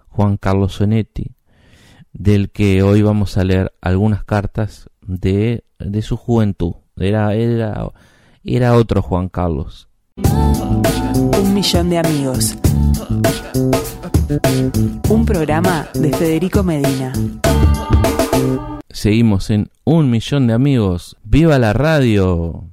Juan 0.07 0.37
Carlos 0.37 0.73
Sonetti, 0.73 1.35
del 2.13 2.51
que 2.51 2.83
hoy 2.83 3.01
vamos 3.01 3.37
a 3.37 3.43
leer 3.43 3.73
algunas 3.81 4.23
cartas 4.23 4.89
de, 5.01 5.63
de 5.79 6.01
su 6.01 6.17
juventud. 6.17 6.73
Era, 6.97 7.33
era, 7.33 7.89
era 8.43 8.75
otro 8.75 9.01
Juan 9.01 9.29
Carlos. 9.29 9.87
Un 10.15 11.53
millón 11.53 11.89
de 11.89 11.97
amigos. 11.97 12.57
Un 15.09 15.25
programa 15.25 15.87
de 15.93 16.13
Federico 16.13 16.63
Medina. 16.63 17.13
Seguimos 18.89 19.49
en 19.49 19.69
Un 19.85 20.09
millón 20.09 20.47
de 20.47 20.53
amigos. 20.53 21.15
¡Viva 21.23 21.57
la 21.57 21.73
radio! 21.73 22.65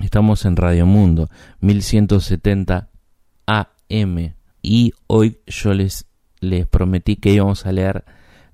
Estamos 0.00 0.44
en 0.44 0.56
Radio 0.56 0.86
Mundo 0.86 1.28
1170 1.60 2.88
AM. 3.46 4.34
Y 4.62 4.92
hoy 5.06 5.38
yo 5.46 5.74
les, 5.74 6.06
les 6.40 6.66
prometí 6.66 7.16
que 7.16 7.32
íbamos 7.32 7.66
a 7.66 7.72
leer 7.72 8.04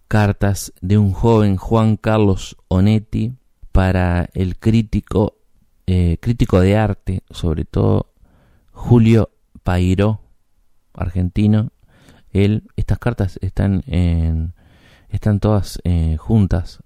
cartas 0.08 0.72
de 0.80 0.98
un 0.98 1.12
joven 1.12 1.56
Juan 1.56 1.96
Carlos 1.96 2.56
Onetti 2.68 3.32
para 3.72 4.28
el 4.34 4.58
crítico, 4.58 5.36
eh, 5.86 6.18
crítico 6.20 6.60
de 6.60 6.76
arte, 6.76 7.22
sobre 7.30 7.64
todo 7.64 8.12
Julio 8.72 9.30
Pairó, 9.62 10.20
argentino. 10.94 11.70
Él, 12.32 12.64
estas 12.76 12.98
cartas 12.98 13.38
están 13.42 13.82
en, 13.86 14.54
están 15.08 15.40
todas 15.40 15.80
eh, 15.84 16.16
juntas 16.18 16.82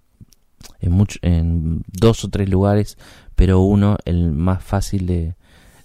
en, 0.81 1.07
en 1.23 1.85
dos 1.89 2.25
o 2.25 2.29
tres 2.29 2.49
lugares, 2.49 2.99
pero 3.35 3.61
uno, 3.61 3.99
el 4.05 4.33
más 4.33 4.63
fácil 4.63 5.07
de, 5.07 5.37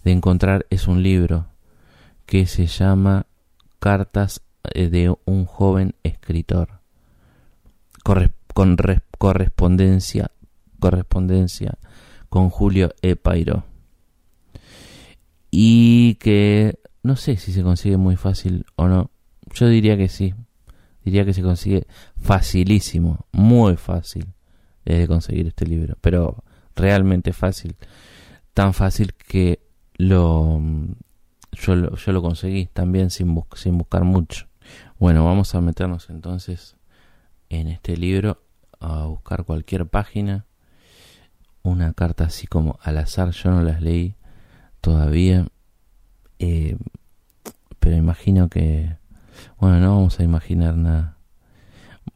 de 0.04 0.12
encontrar, 0.12 0.66
es 0.70 0.88
un 0.88 1.04
libro 1.04 1.48
que 2.26 2.46
se 2.46 2.68
llama 2.68 3.26
Cartas 3.80 4.42
eh, 4.74 4.90
de 4.90 5.16
un 5.26 5.46
joven 5.46 5.96
escritor 6.04 6.82
con 8.04 8.78
correspondencia, 9.18 10.32
correspondencia 10.82 11.78
con 12.28 12.50
Julio 12.50 12.94
E. 13.02 13.16
Pairo. 13.16 13.64
Y 15.50 16.16
que 16.16 16.80
no 17.04 17.16
sé 17.16 17.38
si 17.38 17.54
se 17.54 17.64
consigue 17.64 17.98
muy 17.98 18.18
fácil 18.18 18.66
o 18.76 18.88
no. 18.88 19.12
Yo 19.54 19.68
diría 19.68 19.96
que 19.96 20.10
sí. 20.10 20.34
Diría 21.06 21.24
que 21.24 21.34
se 21.34 21.42
consigue 21.42 21.88
facilísimo, 22.18 23.26
muy 23.32 23.78
fácil 23.78 24.28
de 24.86 25.08
conseguir 25.08 25.48
este 25.48 25.66
libro. 25.66 25.98
Pero 26.02 26.44
realmente 26.76 27.32
fácil. 27.32 27.76
Tan 28.54 28.74
fácil 28.74 29.14
que 29.14 29.62
lo 29.98 30.60
yo 31.54 31.76
lo, 31.76 32.22
conseguí 32.22 32.68
también 32.68 33.10
sin 33.10 33.34
buscar 33.36 34.04
mucho. 34.04 34.48
Bueno, 35.00 35.26
vamos 35.26 35.54
a 35.54 35.62
meternos 35.62 36.10
entonces 36.10 36.78
en 37.50 37.68
este 37.68 37.98
libro 37.98 38.42
a 38.80 39.06
buscar 39.06 39.44
cualquier 39.46 39.88
página. 39.88 40.46
Una 41.64 41.94
carta 41.94 42.26
así 42.26 42.48
como 42.48 42.80
al 42.82 42.98
azar, 42.98 43.32
yo 43.32 43.52
no 43.52 43.62
las 43.62 43.82
leí 43.82 44.16
todavía. 44.82 45.48
Eh, 46.40 46.78
pero 47.80 47.96
imagino 47.96 48.50
que... 48.50 48.98
Bueno, 49.60 49.80
no 49.80 49.96
vamos 49.96 50.20
a 50.20 50.24
imaginar 50.24 50.76
nada. 50.76 51.18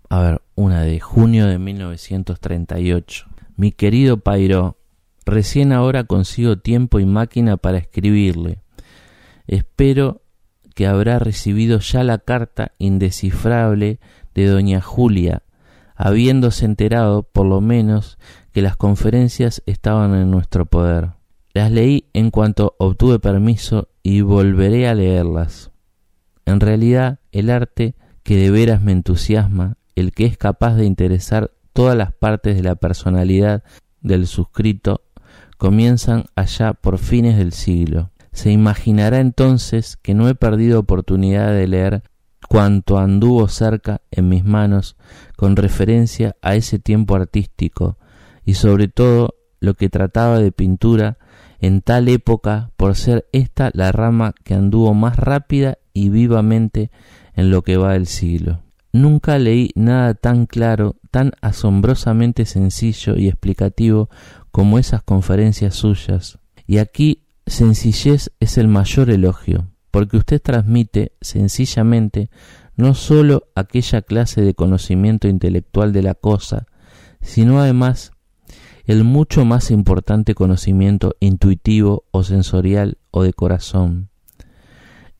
A 0.09 0.19
ver, 0.21 0.41
una 0.55 0.81
de 0.81 0.99
junio 0.99 1.47
de 1.47 1.59
1938. 1.59 3.25
Mi 3.55 3.71
querido 3.71 4.17
Pairo, 4.17 4.77
recién 5.25 5.71
ahora 5.73 6.03
consigo 6.03 6.57
tiempo 6.57 6.99
y 6.99 7.05
máquina 7.05 7.57
para 7.57 7.77
escribirle. 7.77 8.59
Espero 9.47 10.21
que 10.75 10.87
habrá 10.87 11.19
recibido 11.19 11.79
ya 11.79 12.03
la 12.03 12.17
carta 12.17 12.73
indescifrable 12.77 13.99
de 14.33 14.45
doña 14.47 14.81
Julia, 14.81 15.43
habiéndose 15.95 16.65
enterado, 16.65 17.23
por 17.23 17.45
lo 17.45 17.61
menos, 17.61 18.17
que 18.51 18.61
las 18.61 18.75
conferencias 18.75 19.63
estaban 19.65 20.13
en 20.15 20.31
nuestro 20.31 20.65
poder. 20.65 21.11
Las 21.53 21.71
leí 21.71 22.09
en 22.13 22.31
cuanto 22.31 22.75
obtuve 22.79 23.19
permiso 23.19 23.87
y 24.03 24.21
volveré 24.21 24.87
a 24.87 24.93
leerlas. 24.93 25.71
En 26.45 26.59
realidad, 26.59 27.19
el 27.31 27.49
arte 27.49 27.95
que 28.23 28.37
de 28.37 28.51
veras 28.51 28.81
me 28.81 28.91
entusiasma, 28.91 29.77
el 29.95 30.11
que 30.11 30.25
es 30.25 30.37
capaz 30.37 30.75
de 30.75 30.85
interesar 30.85 31.51
todas 31.73 31.95
las 31.95 32.13
partes 32.13 32.55
de 32.55 32.63
la 32.63 32.75
personalidad 32.75 33.63
del 34.01 34.27
suscrito, 34.27 35.01
comienzan 35.57 36.25
allá 36.35 36.73
por 36.73 36.97
fines 36.97 37.37
del 37.37 37.53
siglo. 37.53 38.11
Se 38.31 38.51
imaginará 38.51 39.19
entonces 39.19 39.97
que 39.97 40.13
no 40.13 40.27
he 40.27 40.35
perdido 40.35 40.79
oportunidad 40.79 41.51
de 41.51 41.67
leer 41.67 42.03
cuanto 42.47 42.97
anduvo 42.97 43.47
cerca 43.47 44.01
en 44.11 44.29
mis 44.29 44.45
manos 44.45 44.95
con 45.35 45.55
referencia 45.55 46.35
a 46.41 46.55
ese 46.55 46.79
tiempo 46.79 47.15
artístico 47.15 47.97
y 48.45 48.55
sobre 48.55 48.87
todo 48.87 49.35
lo 49.59 49.73
que 49.73 49.89
trataba 49.89 50.39
de 50.39 50.51
pintura 50.51 51.17
en 51.59 51.81
tal 51.81 52.07
época 52.07 52.71
por 52.77 52.95
ser 52.95 53.27
esta 53.31 53.71
la 53.73 53.91
rama 53.91 54.33
que 54.43 54.53
anduvo 54.53 54.93
más 54.93 55.17
rápida 55.17 55.77
y 55.93 56.09
vivamente 56.09 56.91
en 57.33 57.49
lo 57.49 57.63
que 57.63 57.77
va 57.77 57.93
del 57.93 58.07
siglo. 58.07 58.61
Nunca 58.91 59.37
leí 59.39 59.71
nada 59.75 60.13
tan 60.13 60.45
claro, 60.45 60.95
tan 61.11 61.33
asombrosamente 61.41 62.45
sencillo 62.45 63.17
y 63.17 63.27
explicativo 63.27 64.09
como 64.51 64.79
esas 64.79 65.01
conferencias 65.03 65.75
suyas. 65.75 66.39
Y 66.65 66.77
aquí 66.77 67.23
sencillez 67.45 68.31
es 68.39 68.57
el 68.57 68.67
mayor 68.69 69.09
elogio, 69.09 69.67
porque 69.95 70.17
usted 70.17 70.41
transmite 70.41 71.13
sencillamente 71.21 72.29
no 72.75 72.95
sólo 72.95 73.47
aquella 73.55 74.01
clase 74.01 74.41
de 74.41 74.53
conocimiento 74.53 75.29
intelectual 75.29 75.93
de 75.93 76.01
la 76.01 76.15
cosa, 76.15 76.65
sino 77.21 77.61
además 77.61 78.11
el 78.83 79.05
mucho 79.05 79.45
más 79.45 79.71
importante 79.71 80.35
conocimiento 80.35 81.15
intuitivo 81.21 82.03
o 82.11 82.23
sensorial 82.23 82.97
o 83.09 83.23
de 83.23 83.31
corazón. 83.31 84.09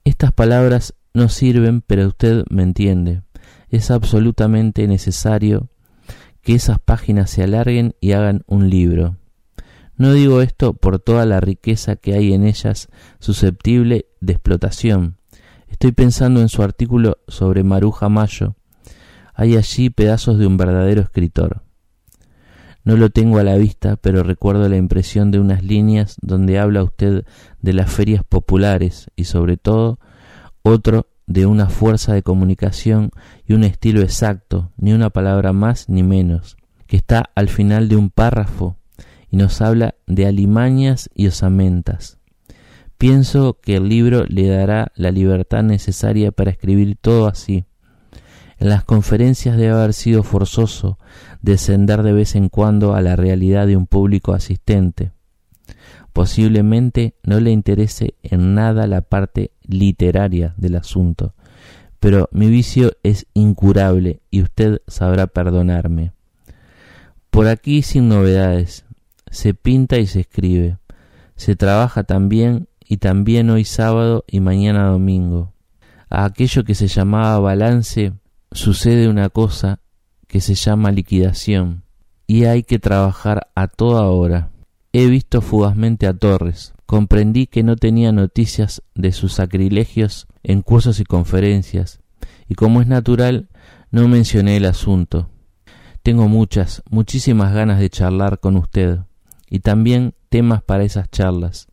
Estas 0.04 0.34
palabras 0.34 0.94
no 1.14 1.30
sirven, 1.30 1.80
pero 1.80 2.10
usted 2.10 2.44
me 2.50 2.64
entiende. 2.64 3.22
Es 3.70 3.92
absolutamente 3.92 4.90
necesario 4.90 5.70
que 6.42 6.54
esas 6.54 6.80
páginas 6.80 7.30
se 7.30 7.44
alarguen 7.44 7.96
y 8.02 8.12
hagan 8.12 8.44
un 8.46 8.70
libro. 8.70 9.16
No 9.98 10.12
digo 10.12 10.42
esto 10.42 10.74
por 10.74 11.00
toda 11.00 11.26
la 11.26 11.40
riqueza 11.40 11.96
que 11.96 12.14
hay 12.14 12.34
en 12.34 12.46
ellas 12.46 12.90
susceptible 13.20 14.08
de 14.26 14.34
explotación. 14.34 15.18
Estoy 15.68 15.92
pensando 15.92 16.42
en 16.42 16.50
su 16.50 16.64
artículo 16.64 17.18
sobre 17.28 17.64
Maruja 17.64 18.10
Mayo. 18.10 18.56
Hay 19.34 19.58
allí 19.58 19.90
pedazos 19.90 20.38
de 20.38 20.48
un 20.48 20.58
verdadero 20.58 21.02
escritor. 21.02 21.64
No 22.84 22.96
lo 22.96 23.10
tengo 23.10 23.40
a 23.40 23.44
la 23.44 23.56
vista, 23.56 23.96
pero 23.96 24.24
recuerdo 24.24 24.70
la 24.70 24.78
impresión 24.78 25.32
de 25.32 25.40
unas 25.40 25.64
líneas 25.64 26.18
donde 26.22 26.60
habla 26.60 26.84
usted 26.84 27.26
de 27.60 27.74
las 27.74 27.92
ferias 27.92 28.24
populares 28.24 29.10
y 29.16 29.24
sobre 29.24 29.58
todo 29.58 30.00
otro 30.62 31.08
de 31.28 31.48
una 31.48 31.68
fuerza 31.70 32.14
de 32.14 32.22
comunicación 32.22 33.10
y 33.48 33.54
un 33.54 33.64
estilo 33.64 34.02
exacto, 34.02 34.72
ni 34.78 34.94
una 34.94 35.10
palabra 35.10 35.52
más 35.52 35.90
ni 35.90 36.04
menos, 36.04 36.58
que 36.86 36.98
está 36.98 37.32
al 37.36 37.50
final 37.50 37.90
de 37.90 37.96
un 37.96 38.12
párrafo 38.12 38.78
y 39.32 39.38
nos 39.38 39.62
habla 39.62 39.96
de 40.06 40.28
alimañas 40.28 41.10
y 41.16 41.28
osamentas. 41.28 42.20
Pienso 42.98 43.60
que 43.62 43.76
el 43.78 43.90
libro 43.90 44.26
le 44.28 44.48
dará 44.48 44.92
la 44.96 45.12
libertad 45.12 45.64
necesaria 45.64 46.32
para 46.32 46.52
escribir 46.52 46.98
todo 47.00 47.28
así, 47.28 47.66
en 48.58 48.70
las 48.70 48.84
conferencias 48.84 49.58
debe 49.58 49.74
haber 49.74 49.94
sido 49.94 50.24
forzoso 50.24 50.98
descender 51.42 52.04
de 52.04 52.14
vez 52.14 52.36
en 52.36 52.50
cuando 52.50 52.96
a 52.96 53.02
la 53.02 53.16
realidad 53.16 53.68
de 53.68 53.76
un 53.76 53.86
público 53.86 54.34
asistente. 54.34 55.12
Posiblemente 56.14 57.16
no 57.24 57.40
le 57.42 57.52
interese 57.52 58.16
en 58.24 58.54
nada 58.56 58.88
la 58.88 59.02
parte 59.02 59.52
literaria 59.64 60.54
del 60.56 60.76
asunto, 60.76 61.34
pero 62.00 62.30
mi 62.32 62.50
vicio 62.50 62.94
es 63.04 63.28
incurable 63.34 64.22
y 64.32 64.42
usted 64.42 64.82
sabrá 64.88 65.28
perdonarme. 65.28 66.14
Por 67.30 67.48
aquí 67.48 67.82
sin 67.82 68.08
novedades, 68.08 68.86
se 69.30 69.54
pinta 69.54 69.98
y 69.98 70.08
se 70.08 70.22
escribe, 70.22 70.78
se 71.36 71.58
trabaja 71.58 72.04
también 72.04 72.70
y 72.88 72.98
también 72.98 73.50
hoy 73.50 73.66
sábado 73.66 74.24
y 74.28 74.40
mañana 74.40 74.88
domingo. 74.90 75.54
A 76.10 76.26
aquello 76.26 76.64
que 76.64 76.76
se 76.76 76.88
llamaba 76.88 77.40
balance 77.40 78.14
sucede 78.52 79.10
una 79.10 79.30
cosa 79.30 79.80
que 80.28 80.40
se 80.42 80.56
llama 80.56 80.92
liquidación 80.92 81.84
y 82.28 82.46
hay 82.46 82.64
que 82.64 82.80
trabajar 82.80 83.50
a 83.56 83.68
toda 83.68 84.04
hora. 84.04 84.52
He 84.94 85.08
visto 85.08 85.42
fugazmente 85.42 86.08
a 86.08 86.14
Torres, 86.14 86.74
comprendí 86.86 87.48
que 87.48 87.64
no 87.64 87.76
tenía 87.76 88.12
noticias 88.12 88.82
de 88.94 89.12
sus 89.12 89.34
sacrilegios 89.34 90.28
en 90.44 90.62
cursos 90.62 91.00
y 91.00 91.04
conferencias, 91.04 92.00
y 92.48 92.56
como 92.56 92.82
es 92.82 92.88
natural, 92.88 93.50
no 93.92 94.08
mencioné 94.08 94.58
el 94.58 94.66
asunto. 94.66 95.30
Tengo 96.02 96.28
muchas, 96.28 96.84
muchísimas 96.90 97.54
ganas 97.54 97.80
de 97.80 97.90
charlar 97.90 98.40
con 98.40 98.56
usted, 98.56 99.00
y 99.50 99.60
también 99.60 100.14
temas 100.30 100.64
para 100.64 100.84
esas 100.84 101.10
charlas. 101.10 101.68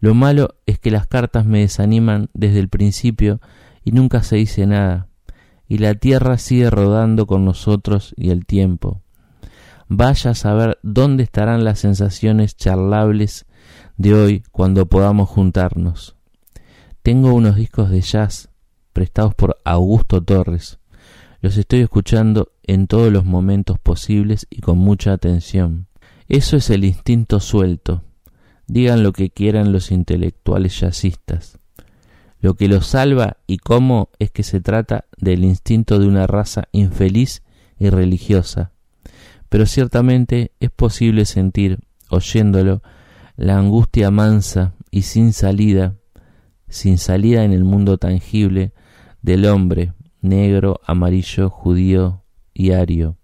Lo 0.00 0.14
malo 0.14 0.56
es 0.66 0.78
que 0.78 0.90
las 0.90 1.06
cartas 1.06 1.46
me 1.46 1.60
desaniman 1.60 2.30
desde 2.34 2.58
el 2.58 2.68
principio 2.68 3.40
y 3.84 3.92
nunca 3.92 4.22
se 4.22 4.36
dice 4.36 4.66
nada 4.66 5.10
y 5.70 5.78
la 5.78 5.94
tierra 5.94 6.36
sigue 6.36 6.68
rodando 6.68 7.26
con 7.26 7.44
nosotros 7.44 8.12
y 8.16 8.30
el 8.30 8.44
tiempo. 8.44 9.02
Vaya 9.86 10.32
a 10.32 10.34
saber 10.34 10.80
dónde 10.82 11.22
estarán 11.22 11.62
las 11.62 11.78
sensaciones 11.78 12.56
charlables 12.56 13.46
de 13.96 14.14
hoy 14.14 14.42
cuando 14.50 14.86
podamos 14.86 15.28
juntarnos. 15.28 16.16
Tengo 17.02 17.32
unos 17.32 17.54
discos 17.54 17.88
de 17.88 18.00
jazz 18.00 18.50
prestados 18.92 19.36
por 19.36 19.60
Augusto 19.64 20.20
Torres. 20.20 20.80
Los 21.40 21.56
estoy 21.56 21.82
escuchando 21.82 22.50
en 22.64 22.88
todos 22.88 23.12
los 23.12 23.24
momentos 23.24 23.78
posibles 23.78 24.48
y 24.50 24.62
con 24.62 24.76
mucha 24.76 25.12
atención. 25.12 25.86
Eso 26.26 26.56
es 26.56 26.68
el 26.70 26.84
instinto 26.84 27.38
suelto. 27.38 28.02
Digan 28.70 29.02
lo 29.02 29.12
que 29.12 29.30
quieran 29.30 29.72
los 29.72 29.90
intelectuales 29.90 30.78
jazzistas. 30.78 31.58
Lo 32.38 32.54
que 32.54 32.68
lo 32.68 32.82
salva 32.82 33.38
y 33.48 33.58
cómo 33.58 34.10
es 34.20 34.30
que 34.30 34.44
se 34.44 34.60
trata 34.60 35.06
del 35.18 35.44
instinto 35.44 35.98
de 35.98 36.06
una 36.06 36.28
raza 36.28 36.68
infeliz 36.70 37.42
y 37.80 37.90
religiosa. 37.90 38.70
Pero 39.48 39.66
ciertamente 39.66 40.52
es 40.60 40.70
posible 40.70 41.24
sentir, 41.24 41.80
oyéndolo, 42.10 42.80
la 43.36 43.58
angustia 43.58 44.12
mansa 44.12 44.74
y 44.92 45.02
sin 45.02 45.32
salida, 45.32 45.96
sin 46.68 46.98
salida 46.98 47.42
en 47.42 47.52
el 47.52 47.64
mundo 47.64 47.98
tangible, 47.98 48.72
del 49.20 49.46
hombre, 49.46 49.94
negro, 50.20 50.80
amarillo, 50.86 51.50
judío 51.50 52.22
y 52.54 52.70
ario. 52.70 53.16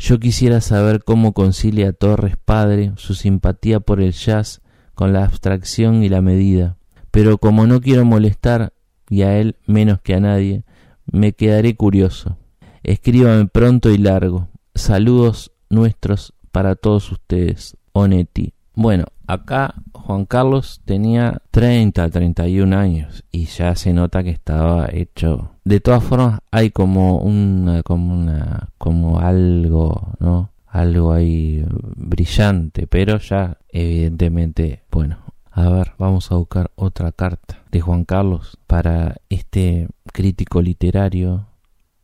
Yo 0.00 0.18
quisiera 0.18 0.60
saber 0.60 1.04
cómo 1.04 1.32
concilia 1.32 1.92
Torres 1.92 2.36
Padre 2.44 2.92
su 2.96 3.14
simpatía 3.14 3.78
por 3.78 4.00
el 4.00 4.12
jazz 4.12 4.60
con 4.94 5.12
la 5.12 5.24
abstracción 5.24 6.02
y 6.02 6.08
la 6.08 6.20
medida 6.20 6.76
pero 7.10 7.38
como 7.38 7.66
no 7.66 7.80
quiero 7.80 8.04
molestar, 8.04 8.72
y 9.08 9.22
a 9.22 9.36
él 9.38 9.56
menos 9.66 10.00
que 10.00 10.14
a 10.14 10.20
nadie, 10.20 10.64
me 11.06 11.32
quedaré 11.32 11.74
curioso. 11.74 12.36
Escríbame 12.82 13.46
pronto 13.46 13.90
y 13.90 13.98
largo. 13.98 14.48
Saludos 14.74 15.52
nuestros 15.68 16.32
para 16.52 16.76
todos 16.76 17.10
ustedes. 17.10 17.76
Onetti. 17.92 18.54
Bueno, 18.74 19.06
acá 19.26 19.74
Juan 19.92 20.24
Carlos 20.24 20.80
tenía 20.84 21.42
30, 21.50 22.08
31 22.08 22.76
años 22.76 23.24
y 23.32 23.46
ya 23.46 23.74
se 23.74 23.92
nota 23.92 24.22
que 24.22 24.30
estaba 24.30 24.88
hecho. 24.92 25.56
De 25.70 25.78
todas 25.78 26.02
formas, 26.02 26.40
hay 26.50 26.70
como 26.72 27.18
una, 27.18 27.84
como 27.84 28.12
una, 28.12 28.70
como 28.76 29.20
algo, 29.20 30.14
¿no? 30.18 30.50
Algo 30.66 31.12
ahí 31.12 31.64
brillante, 31.94 32.88
pero 32.88 33.18
ya 33.18 33.56
evidentemente, 33.68 34.82
bueno, 34.90 35.18
a 35.52 35.68
ver, 35.68 35.92
vamos 35.96 36.32
a 36.32 36.34
buscar 36.34 36.72
otra 36.74 37.12
carta 37.12 37.62
de 37.70 37.80
Juan 37.80 38.04
Carlos 38.04 38.58
para 38.66 39.18
este 39.28 39.86
crítico 40.12 40.60
literario, 40.60 41.46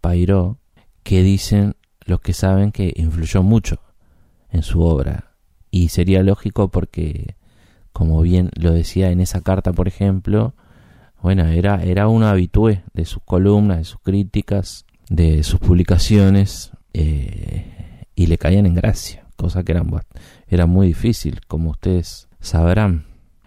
Pairó, 0.01 0.59
que 1.03 1.25
dicen 1.25 1.75
los 2.05 2.21
que 2.21 2.35
saben 2.35 2.71
que 2.71 2.93
influyó 2.95 3.43
mucho 3.43 3.81
en 4.49 4.63
su 4.63 4.83
obra. 4.83 5.33
Y 5.73 5.89
sería 5.89 6.23
lógico 6.23 6.69
porque, 6.69 7.35
como 7.93 8.23
bien 8.23 8.51
lo 8.55 8.71
decía 8.71 9.11
en 9.11 9.19
esa 9.19 9.41
carta, 9.41 9.73
por 9.73 9.89
ejemplo, 9.89 10.55
bueno, 11.23 11.47
era, 11.47 11.83
era 11.83 12.09
un 12.09 12.23
habitué 12.23 12.83
de 12.93 13.05
sus 13.05 13.23
columnas, 13.23 13.79
de 13.79 13.85
sus 13.85 14.01
críticas, 14.01 14.85
de 15.09 15.43
sus 15.43 15.61
publicaciones, 15.61 16.73
eh, 16.93 18.05
y 18.15 18.27
le 18.27 18.39
caían 18.39 18.67
en 18.67 18.75
gracia, 18.75 19.27
cosa 19.37 19.63
que 19.63 19.73
era, 19.73 19.85
era 20.49 20.67
muy 20.67 20.89
difícil, 20.89 21.41
como 21.47 21.71
ustedes 21.71 22.29
sabrán. 22.41 23.05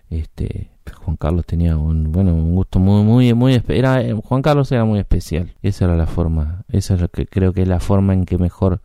Este, 0.09 0.71
Juan 1.03 1.17
Carlos 1.17 1.45
tenía 1.45 1.77
un, 1.77 2.11
bueno, 2.11 2.33
un 2.33 2.55
gusto 2.55 2.79
muy, 2.79 3.03
muy, 3.03 3.33
muy, 3.33 3.61
era, 3.67 4.03
Juan 4.23 4.41
Carlos 4.41 4.71
era 4.71 4.85
muy 4.85 4.99
especial. 4.99 5.55
Esa 5.61 5.85
era 5.85 5.95
la 5.95 6.07
forma, 6.07 6.63
esa 6.69 6.95
es 6.95 7.01
lo 7.01 7.09
que 7.09 7.25
creo 7.25 7.53
que 7.53 7.63
es 7.63 7.67
la 7.67 7.79
forma 7.79 8.13
en 8.13 8.25
que 8.25 8.37
mejor 8.37 8.81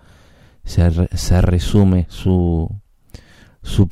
se, 0.65 0.91
se 1.17 1.41
resume 1.43 2.07
su, 2.09 2.71
su, 3.63 3.89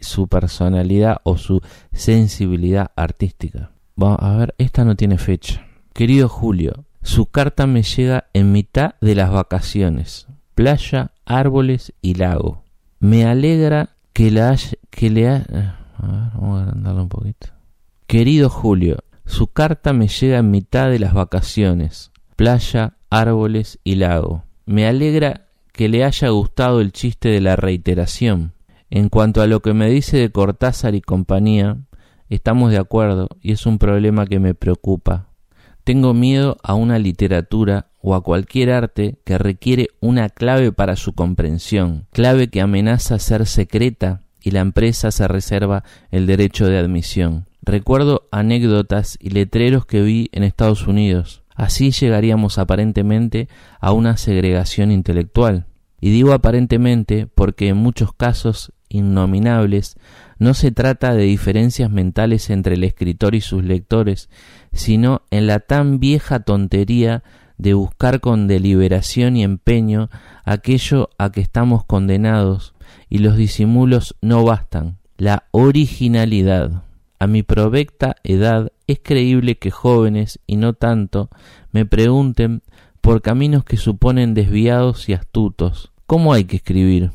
su 0.00 0.28
personalidad 0.28 1.18
o 1.22 1.36
su 1.36 1.60
sensibilidad 1.92 2.90
artística. 2.96 3.70
Vamos 4.00 4.16
a 4.22 4.34
ver, 4.34 4.54
esta 4.56 4.82
no 4.86 4.96
tiene 4.96 5.18
fecha. 5.18 5.66
Querido 5.92 6.26
Julio, 6.26 6.86
su 7.02 7.26
carta 7.26 7.66
me 7.66 7.82
llega 7.82 8.30
en 8.32 8.50
mitad 8.50 8.94
de 9.02 9.14
las 9.14 9.30
vacaciones. 9.30 10.26
Playa, 10.54 11.10
árboles 11.26 11.92
y 12.00 12.14
lago. 12.14 12.62
Me 12.98 13.26
alegra 13.26 13.90
que, 14.14 14.30
la 14.30 14.56
que 14.88 15.10
le 15.10 15.28
haya... 15.28 15.84
A 15.98 16.06
ver, 16.06 16.30
vamos 16.32 16.60
a 16.60 16.62
agrandarlo 16.62 17.02
un 17.02 17.08
poquito. 17.10 17.48
Querido 18.06 18.48
Julio, 18.48 19.00
su 19.26 19.48
carta 19.48 19.92
me 19.92 20.08
llega 20.08 20.38
en 20.38 20.50
mitad 20.50 20.88
de 20.88 20.98
las 20.98 21.12
vacaciones. 21.12 22.10
Playa, 22.36 22.94
árboles 23.10 23.80
y 23.84 23.96
lago. 23.96 24.44
Me 24.64 24.86
alegra 24.86 25.48
que 25.72 25.90
le 25.90 26.04
haya 26.04 26.30
gustado 26.30 26.80
el 26.80 26.92
chiste 26.92 27.28
de 27.28 27.42
la 27.42 27.54
reiteración. 27.54 28.54
En 28.88 29.10
cuanto 29.10 29.42
a 29.42 29.46
lo 29.46 29.60
que 29.60 29.74
me 29.74 29.90
dice 29.90 30.16
de 30.16 30.32
Cortázar 30.32 30.94
y 30.94 31.02
compañía, 31.02 31.76
estamos 32.36 32.70
de 32.70 32.78
acuerdo 32.78 33.28
y 33.40 33.52
es 33.52 33.66
un 33.66 33.78
problema 33.78 34.26
que 34.26 34.40
me 34.40 34.54
preocupa. 34.54 35.26
Tengo 35.84 36.14
miedo 36.14 36.56
a 36.62 36.74
una 36.74 36.98
literatura 36.98 37.90
o 38.00 38.14
a 38.14 38.22
cualquier 38.22 38.70
arte 38.70 39.18
que 39.24 39.38
requiere 39.38 39.88
una 40.00 40.28
clave 40.28 40.72
para 40.72 40.96
su 40.96 41.14
comprensión, 41.14 42.06
clave 42.12 42.48
que 42.48 42.60
amenaza 42.60 43.18
ser 43.18 43.46
secreta 43.46 44.22
y 44.42 44.52
la 44.52 44.60
empresa 44.60 45.10
se 45.10 45.28
reserva 45.28 45.84
el 46.10 46.26
derecho 46.26 46.66
de 46.66 46.78
admisión. 46.78 47.46
Recuerdo 47.62 48.28
anécdotas 48.30 49.18
y 49.20 49.30
letreros 49.30 49.84
que 49.84 50.02
vi 50.02 50.28
en 50.32 50.44
Estados 50.44 50.86
Unidos. 50.86 51.42
Así 51.54 51.90
llegaríamos 51.90 52.58
aparentemente 52.58 53.48
a 53.80 53.92
una 53.92 54.16
segregación 54.16 54.90
intelectual. 54.90 55.66
Y 56.00 56.10
digo 56.10 56.32
aparentemente 56.32 57.26
porque 57.26 57.68
en 57.68 57.76
muchos 57.76 58.14
casos 58.14 58.72
innominables 58.90 59.96
no 60.38 60.54
se 60.54 60.72
trata 60.72 61.14
de 61.14 61.22
diferencias 61.24 61.90
mentales 61.90 62.50
entre 62.50 62.74
el 62.74 62.84
escritor 62.84 63.34
y 63.34 63.40
sus 63.40 63.64
lectores, 63.64 64.28
sino 64.72 65.22
en 65.30 65.46
la 65.46 65.60
tan 65.60 66.00
vieja 66.00 66.40
tontería 66.40 67.22
de 67.58 67.74
buscar 67.74 68.20
con 68.20 68.48
deliberación 68.48 69.36
y 69.36 69.44
empeño 69.44 70.08
aquello 70.44 71.10
a 71.18 71.30
que 71.30 71.42
estamos 71.42 71.84
condenados, 71.84 72.74
y 73.10 73.18
los 73.18 73.36
disimulos 73.36 74.16
no 74.22 74.44
bastan. 74.44 74.96
La 75.18 75.44
originalidad. 75.50 76.84
A 77.18 77.26
mi 77.26 77.42
provecta 77.42 78.16
edad 78.24 78.72
es 78.86 78.98
creíble 79.02 79.58
que 79.58 79.70
jóvenes, 79.70 80.40
y 80.46 80.56
no 80.56 80.72
tanto, 80.72 81.28
me 81.70 81.84
pregunten 81.84 82.62
por 83.02 83.20
caminos 83.20 83.64
que 83.64 83.76
suponen 83.76 84.32
desviados 84.32 85.10
y 85.10 85.12
astutos. 85.12 85.92
¿Cómo 86.06 86.32
hay 86.32 86.44
que 86.44 86.56
escribir? 86.56 87.10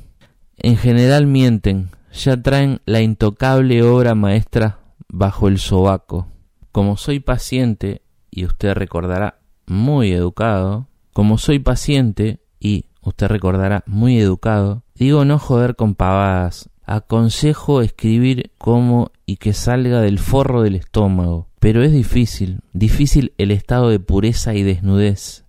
En 0.65 0.77
general 0.77 1.27
mienten, 1.27 1.91
ya 2.11 2.41
traen 2.41 2.81
la 2.85 2.99
intocable 2.99 3.83
obra 3.83 4.15
maestra 4.15 4.79
bajo 5.07 5.47
el 5.47 5.59
sobaco. 5.59 6.25
Como 6.71 6.97
soy 6.97 7.19
paciente, 7.19 8.01
y 8.31 8.45
usted 8.45 8.73
recordará 8.73 9.41
muy 9.67 10.11
educado, 10.11 10.87
como 11.13 11.37
soy 11.37 11.59
paciente, 11.59 12.39
y 12.59 12.85
usted 13.03 13.27
recordará 13.27 13.83
muy 13.85 14.17
educado, 14.17 14.81
digo 14.95 15.23
no 15.23 15.37
joder 15.37 15.75
con 15.75 15.93
pavadas, 15.93 16.71
aconsejo 16.83 17.83
escribir 17.83 18.49
como 18.57 19.11
y 19.27 19.35
que 19.35 19.53
salga 19.53 20.01
del 20.01 20.17
forro 20.17 20.63
del 20.63 20.73
estómago, 20.73 21.47
pero 21.59 21.83
es 21.83 21.91
difícil, 21.91 22.61
difícil 22.73 23.35
el 23.37 23.51
estado 23.51 23.89
de 23.89 23.99
pureza 23.99 24.55
y 24.55 24.63
desnudez, 24.63 25.45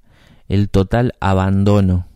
el 0.46 0.68
total 0.68 1.14
abandono 1.20 2.06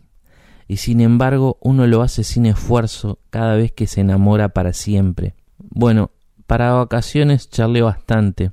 y 0.71 0.77
sin 0.77 1.01
embargo 1.01 1.57
uno 1.59 1.85
lo 1.85 2.01
hace 2.01 2.23
sin 2.23 2.45
esfuerzo 2.45 3.19
cada 3.29 3.57
vez 3.57 3.73
que 3.73 3.87
se 3.87 3.99
enamora 3.99 4.53
para 4.53 4.71
siempre. 4.71 5.35
Bueno, 5.57 6.11
para 6.47 6.71
vacaciones 6.71 7.49
charlé 7.49 7.81
bastante, 7.81 8.51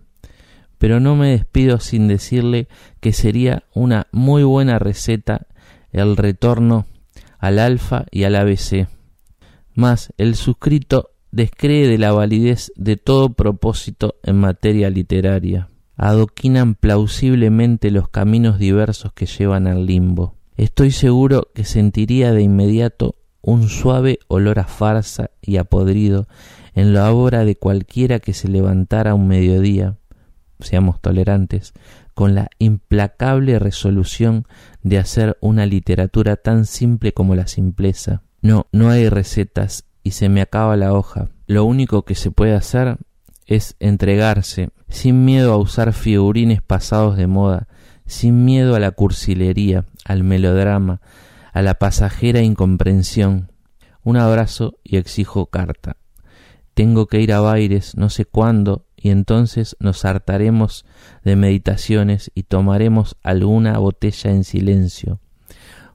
pero 0.79 0.99
no 0.99 1.15
me 1.15 1.31
despido 1.31 1.79
sin 1.79 2.09
decirle 2.09 2.67
que 2.99 3.13
sería 3.13 3.63
una 3.73 4.09
muy 4.11 4.43
buena 4.43 4.81
receta 4.81 5.47
el 5.93 6.17
retorno 6.17 6.87
al 7.39 7.61
alfa 7.61 8.07
y 8.11 8.25
al 8.25 8.35
ABC. 8.35 8.89
Más, 9.77 10.13
el 10.19 10.35
suscrito 10.35 11.11
descree 11.31 11.87
de 11.87 11.99
la 11.99 12.11
validez 12.11 12.73
de 12.75 12.97
todo 12.97 13.35
propósito 13.35 14.17
en 14.25 14.41
materia 14.41 14.91
literaria. 14.91 15.69
Adoquinan 15.95 16.75
plausiblemente 16.75 17.93
los 17.93 18.09
caminos 18.09 18.59
diversos 18.59 19.13
que 19.13 19.27
llevan 19.27 19.69
al 19.69 19.87
limbo. 19.87 20.38
Estoy 20.59 20.91
seguro 20.91 21.53
que 21.55 21.63
sentiría 21.63 22.33
de 22.33 22.43
inmediato 22.43 23.15
un 23.43 23.69
suave 23.69 24.19
olor 24.27 24.59
a 24.59 24.65
farsa 24.65 25.31
y 25.41 25.57
a 25.57 25.63
podrido 25.63 26.27
en 26.75 26.93
la 26.93 27.13
obra 27.13 27.45
de 27.45 27.55
cualquiera 27.55 28.19
que 28.19 28.35
se 28.35 28.49
levantara 28.49 29.15
un 29.15 29.29
mediodía, 29.29 29.99
seamos 30.59 31.01
tolerantes, 31.01 31.75
con 32.13 32.35
la 32.35 32.51
implacable 32.59 33.61
resolución 33.61 34.49
de 34.83 34.99
hacer 34.99 35.39
una 35.41 35.65
literatura 35.65 36.35
tan 36.35 36.67
simple 36.67 37.15
como 37.15 37.37
la 37.37 37.47
simpleza. 37.47 38.23
No, 38.43 38.67
no 38.73 38.91
hay 38.91 39.09
recetas 39.09 39.85
y 40.03 40.11
se 40.11 40.29
me 40.29 40.41
acaba 40.41 40.77
la 40.77 40.93
hoja. 40.93 41.29
Lo 41.47 41.67
único 41.67 42.03
que 42.03 42.17
se 42.17 42.33
puede 42.33 42.55
hacer 42.55 42.99
es 43.47 43.77
entregarse, 43.79 44.71
sin 44.89 45.25
miedo 45.25 45.53
a 45.53 45.57
usar 45.57 45.93
figurines 45.93 46.63
pasados 46.63 47.17
de 47.17 47.29
moda, 47.29 47.69
sin 48.09 48.45
miedo 48.45 48.75
a 48.75 48.81
la 48.81 48.91
cursilería, 48.91 49.85
al 50.05 50.25
melodrama, 50.25 51.01
a 51.53 51.63
la 51.63 51.75
pasajera 51.75 52.41
incomprensión. 52.41 53.53
Un 54.03 54.17
abrazo 54.17 54.79
y 54.83 54.97
exijo 54.97 55.47
carta. 55.47 55.97
Tengo 56.75 57.07
que 57.07 57.21
ir 57.21 57.33
a 57.33 57.41
Baires 57.41 57.97
no 57.97 58.09
sé 58.09 58.25
cuándo 58.25 58.87
y 58.97 59.11
entonces 59.11 59.77
nos 59.79 60.05
hartaremos 60.05 60.85
de 61.23 61.37
meditaciones 61.37 62.31
y 62.35 62.45
tomaremos 62.45 63.17
alguna 63.23 63.79
botella 63.79 64.31
en 64.31 64.45
silencio, 64.45 65.21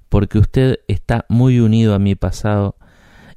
porque 0.09 0.37
usted 0.37 0.79
está 0.87 1.25
muy 1.29 1.59
unido 1.59 1.95
a 1.95 1.99
mi 1.99 2.15
pasado 2.15 2.75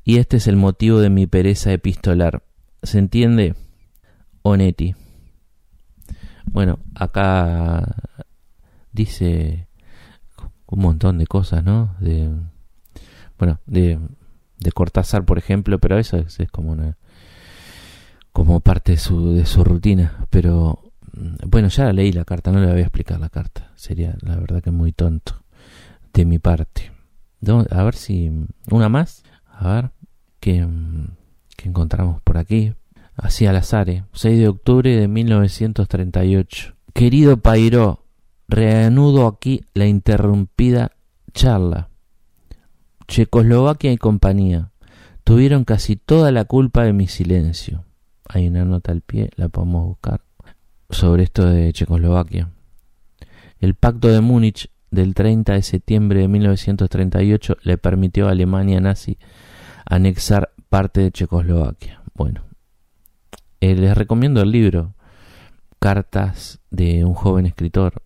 y 0.05 0.19
este 0.19 0.37
es 0.37 0.47
el 0.47 0.57
motivo 0.57 1.01
de 1.01 1.11
mi 1.11 1.27
pereza 1.27 1.73
epistolar. 1.73 2.43
¿Se 2.83 2.99
entiende? 2.99 3.55
Onetti. 4.43 4.95
Bueno, 6.45 6.79
acá 6.95 7.97
dice 8.97 9.69
un 10.67 10.81
montón 10.81 11.19
de 11.19 11.27
cosas, 11.27 11.63
¿no? 11.63 11.95
De, 12.01 12.29
bueno, 13.39 13.61
de, 13.67 14.01
de 14.59 14.73
Cortázar, 14.73 15.25
por 15.25 15.39
ejemplo, 15.39 15.79
pero 15.79 15.99
eso 15.99 16.17
es, 16.17 16.39
como 16.51 16.73
una 16.73 16.97
como 18.33 18.61
parte 18.61 18.93
de 18.93 18.99
su, 18.99 19.33
de 19.33 19.47
su 19.47 19.65
rutina. 19.65 20.27
Pero 20.31 20.93
mm, 21.13 21.49
bueno, 21.49 21.69
ya 21.69 21.93
leí 21.93 22.13
la 22.13 22.25
carta, 22.25 22.51
no 22.51 22.61
le 22.61 22.67
voy 22.67 22.81
a 22.81 22.83
explicar 22.83 23.21
la 23.21 23.29
carta. 23.29 23.71
Sería 23.77 24.17
la 24.21 24.37
verdad 24.37 24.63
que 24.63 24.71
muy 24.71 24.93
tonto 24.93 25.43
de 26.13 26.25
mi 26.25 26.39
parte. 26.39 26.93
A 27.71 27.83
ver 27.85 27.95
si 27.95 28.31
una 28.71 28.89
más. 28.89 29.23
A 29.49 29.75
ver 29.75 29.91
qué, 30.41 30.67
qué 31.57 31.69
encontramos 31.69 32.21
por 32.23 32.39
aquí. 32.39 32.75
Así 33.15 33.47
al 33.47 33.57
azar, 33.57 33.87
6 34.13 34.25
¿eh? 34.25 34.41
de 34.41 34.49
octubre 34.49 34.95
de 34.95 35.09
1938. 35.09 36.75
Querido 36.93 37.39
Pairó, 37.39 38.06
Reanudo 38.49 39.27
aquí 39.27 39.65
la 39.75 39.87
interrumpida 39.87 40.93
charla. 41.33 41.89
Checoslovaquia 43.09 43.93
y 43.93 43.97
compañía 43.97 44.71
tuvieron 45.25 45.65
casi 45.65 45.97
toda 45.97 46.31
la 46.31 46.45
culpa 46.45 46.85
de 46.85 46.93
mi 46.93 47.09
silencio. 47.09 47.85
Hay 48.29 48.47
una 48.47 48.65
nota 48.65 48.93
al 48.93 49.01
pie, 49.01 49.31
la 49.35 49.49
podemos 49.49 49.87
buscar, 49.87 50.23
sobre 50.91 51.25
esto 51.25 51.45
de 51.45 51.73
Checoslovaquia. 51.73 52.51
El 53.59 53.75
pacto 53.75 54.09
de 54.09 54.21
Múnich 54.21 54.71
del 54.93 55.15
30 55.15 55.55
de 55.55 55.63
septiembre 55.63 56.21
de 56.21 56.29
1938 56.29 57.57
le 57.63 57.79
permitió 57.79 58.29
a 58.29 58.31
Alemania 58.31 58.81
nazi 58.81 59.19
anexar 59.85 60.53
parte 60.69 61.01
de 61.01 61.11
Checoslovaquia. 61.11 62.03
Bueno, 62.15 62.45
eh, 63.61 63.75
les 63.75 63.97
recomiendo 63.97 64.41
el 64.41 64.53
libro 64.53 64.95
Cartas 65.81 66.61
de 66.71 67.05
un 67.05 67.15
joven 67.15 67.47
escritor 67.47 68.03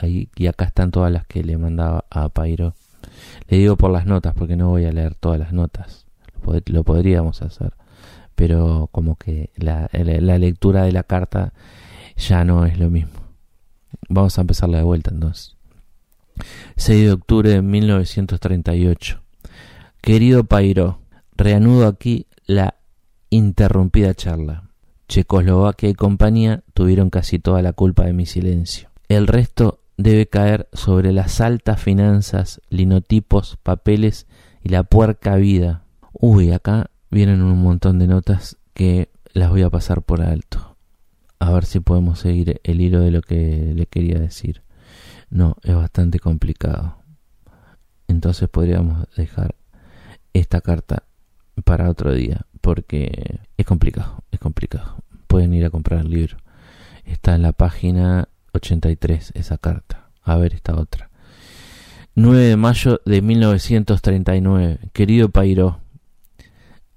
Ahí, 0.00 0.28
y 0.36 0.46
acá 0.46 0.66
están 0.66 0.90
todas 0.90 1.10
las 1.12 1.26
que 1.26 1.42
le 1.42 1.56
mandaba 1.56 2.04
a 2.10 2.28
Pairo. 2.28 2.74
Le 3.48 3.58
digo 3.58 3.76
por 3.76 3.90
las 3.90 4.06
notas 4.06 4.34
porque 4.34 4.56
no 4.56 4.68
voy 4.68 4.84
a 4.84 4.92
leer 4.92 5.14
todas 5.14 5.38
las 5.38 5.52
notas. 5.52 6.06
Lo, 6.66 6.84
podríamos 6.84 7.42
hacer. 7.42 7.72
Pero 8.34 8.88
como 8.92 9.16
que 9.16 9.50
la, 9.56 9.88
la, 9.92 10.38
lectura 10.38 10.84
de 10.84 10.92
la 10.92 11.02
carta 11.02 11.52
ya 12.16 12.44
no 12.44 12.64
es 12.66 12.78
lo 12.78 12.90
mismo. 12.90 13.12
Vamos 14.08 14.38
a 14.38 14.42
empezar 14.42 14.70
de 14.70 14.82
vuelta 14.82 15.10
entonces. 15.10 15.56
6 16.76 17.04
de 17.06 17.12
octubre 17.12 17.50
de 17.50 17.62
1938. 17.62 19.20
Querido 20.00 20.44
Pairo, 20.44 21.00
reanudo 21.36 21.86
aquí 21.88 22.26
la 22.46 22.74
interrumpida 23.30 24.14
charla. 24.14 24.64
Checoslovaquia 25.08 25.88
y 25.88 25.94
compañía 25.94 26.62
tuvieron 26.74 27.10
casi 27.10 27.38
toda 27.38 27.62
la 27.62 27.72
culpa 27.72 28.04
de 28.04 28.12
mi 28.12 28.26
silencio. 28.26 28.90
El 29.08 29.26
resto 29.26 29.80
debe 29.96 30.26
caer 30.26 30.68
sobre 30.74 31.12
las 31.12 31.40
altas 31.40 31.80
finanzas, 31.80 32.60
linotipos, 32.68 33.58
papeles 33.62 34.26
y 34.62 34.68
la 34.68 34.82
puerca 34.82 35.36
vida. 35.36 35.84
Uy, 36.12 36.52
acá 36.52 36.90
vienen 37.10 37.42
un 37.42 37.62
montón 37.62 37.98
de 37.98 38.06
notas 38.06 38.58
que 38.74 39.10
las 39.32 39.48
voy 39.48 39.62
a 39.62 39.70
pasar 39.70 40.02
por 40.02 40.20
alto. 40.20 40.76
A 41.38 41.50
ver 41.52 41.64
si 41.64 41.80
podemos 41.80 42.18
seguir 42.18 42.60
el 42.64 42.82
hilo 42.82 43.00
de 43.00 43.10
lo 43.10 43.22
que 43.22 43.72
le 43.74 43.86
quería 43.86 44.18
decir. 44.18 44.62
No, 45.30 45.56
es 45.62 45.74
bastante 45.74 46.18
complicado. 46.18 46.98
Entonces 48.08 48.48
podríamos 48.50 49.06
dejar 49.16 49.54
esta 50.34 50.60
carta 50.60 51.04
para 51.64 51.88
otro 51.88 52.12
día, 52.12 52.46
porque 52.60 53.40
es 53.56 53.64
complicado, 53.64 54.22
es 54.30 54.38
complicado. 54.38 55.02
Pueden 55.28 55.54
ir 55.54 55.64
a 55.64 55.70
comprar 55.70 56.00
el 56.00 56.10
libro. 56.10 56.36
Está 57.04 57.34
en 57.34 57.42
la 57.42 57.52
página 57.52 58.28
83 58.58 59.32
esa 59.34 59.58
carta. 59.58 60.10
A 60.22 60.36
ver 60.36 60.54
esta 60.54 60.76
otra. 60.76 61.08
9 62.14 62.38
de 62.38 62.56
mayo 62.56 63.00
de 63.04 63.22
1939. 63.22 64.78
Querido 64.92 65.30
Pairo, 65.30 65.80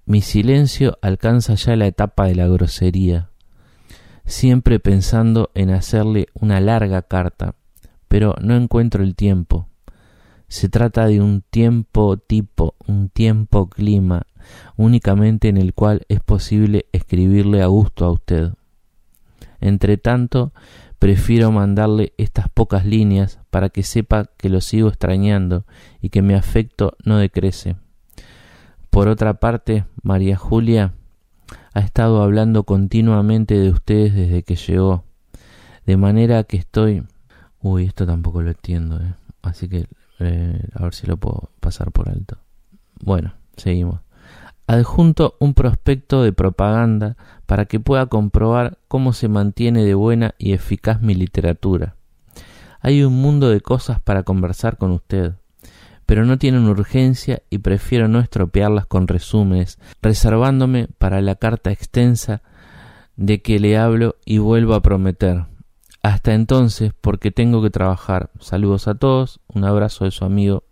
mi 0.05 0.21
silencio 0.21 0.97
alcanza 1.01 1.53
ya 1.53 1.75
la 1.75 1.85
etapa 1.85 2.25
de 2.25 2.35
la 2.35 2.47
grosería, 2.47 3.29
siempre 4.25 4.79
pensando 4.79 5.51
en 5.53 5.69
hacerle 5.69 6.27
una 6.33 6.59
larga 6.59 7.03
carta, 7.03 7.55
pero 8.07 8.35
no 8.41 8.55
encuentro 8.55 9.03
el 9.03 9.15
tiempo. 9.15 9.69
Se 10.47 10.67
trata 10.67 11.05
de 11.05 11.21
un 11.21 11.43
tiempo 11.49 12.17
tipo, 12.17 12.75
un 12.87 13.09
tiempo 13.09 13.69
clima, 13.69 14.25
únicamente 14.75 15.47
en 15.47 15.57
el 15.57 15.73
cual 15.73 16.01
es 16.09 16.19
posible 16.19 16.87
escribirle 16.91 17.61
a 17.61 17.67
gusto 17.67 18.05
a 18.05 18.11
usted. 18.11 18.53
Entre 19.61 19.97
tanto, 19.97 20.51
prefiero 21.01 21.51
mandarle 21.51 22.13
estas 22.19 22.47
pocas 22.47 22.85
líneas 22.85 23.39
para 23.49 23.69
que 23.69 23.81
sepa 23.81 24.29
que 24.37 24.49
lo 24.49 24.61
sigo 24.61 24.87
extrañando 24.87 25.65
y 25.99 26.09
que 26.09 26.21
mi 26.21 26.35
afecto 26.35 26.95
no 27.03 27.17
decrece. 27.17 27.75
Por 28.91 29.07
otra 29.07 29.39
parte, 29.39 29.85
María 30.03 30.37
Julia 30.37 30.93
ha 31.73 31.79
estado 31.79 32.21
hablando 32.21 32.65
continuamente 32.65 33.57
de 33.57 33.71
ustedes 33.71 34.13
desde 34.13 34.43
que 34.43 34.55
llegó, 34.55 35.03
de 35.87 35.97
manera 35.97 36.43
que 36.43 36.57
estoy... 36.57 37.03
Uy, 37.63 37.85
esto 37.85 38.05
tampoco 38.05 38.43
lo 38.43 38.51
entiendo, 38.51 38.97
¿eh? 39.01 39.15
así 39.41 39.67
que 39.67 39.87
eh, 40.19 40.61
a 40.75 40.83
ver 40.83 40.93
si 40.93 41.07
lo 41.07 41.17
puedo 41.17 41.49
pasar 41.61 41.91
por 41.91 42.09
alto. 42.09 42.37
Bueno, 42.99 43.33
seguimos. 43.57 44.01
Adjunto 44.67 45.35
un 45.39 45.53
prospecto 45.53 46.23
de 46.23 46.33
propaganda 46.33 47.17
para 47.45 47.65
que 47.65 47.79
pueda 47.79 48.05
comprobar 48.05 48.77
cómo 48.87 49.13
se 49.13 49.27
mantiene 49.27 49.83
de 49.83 49.93
buena 49.93 50.35
y 50.37 50.53
eficaz 50.53 51.01
mi 51.01 51.13
literatura. 51.13 51.95
Hay 52.79 53.03
un 53.03 53.21
mundo 53.21 53.49
de 53.49 53.61
cosas 53.61 53.99
para 53.99 54.23
conversar 54.23 54.77
con 54.77 54.91
usted, 54.91 55.33
pero 56.05 56.25
no 56.25 56.37
tienen 56.37 56.67
urgencia 56.67 57.41
y 57.49 57.59
prefiero 57.59 58.07
no 58.07 58.19
estropearlas 58.19 58.85
con 58.85 59.07
resúmenes, 59.07 59.79
reservándome 60.01 60.87
para 60.97 61.21
la 61.21 61.35
carta 61.35 61.71
extensa 61.71 62.41
de 63.15 63.41
que 63.41 63.59
le 63.59 63.77
hablo 63.77 64.15
y 64.25 64.39
vuelvo 64.39 64.73
a 64.73 64.81
prometer. 64.81 65.45
Hasta 66.03 66.33
entonces, 66.33 66.93
porque 66.99 67.29
tengo 67.29 67.61
que 67.61 67.69
trabajar. 67.69 68.31
Saludos 68.39 68.87
a 68.87 68.95
todos, 68.95 69.39
un 69.47 69.63
abrazo 69.63 70.05
de 70.05 70.11
su 70.11 70.25
amigo 70.25 70.63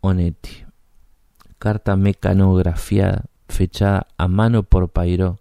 Onetti. 0.00 0.67
Carta 1.58 1.96
mecanografiada, 1.96 3.24
fechada 3.48 4.06
a 4.16 4.28
mano 4.28 4.62
por 4.62 4.90
Pairó, 4.90 5.40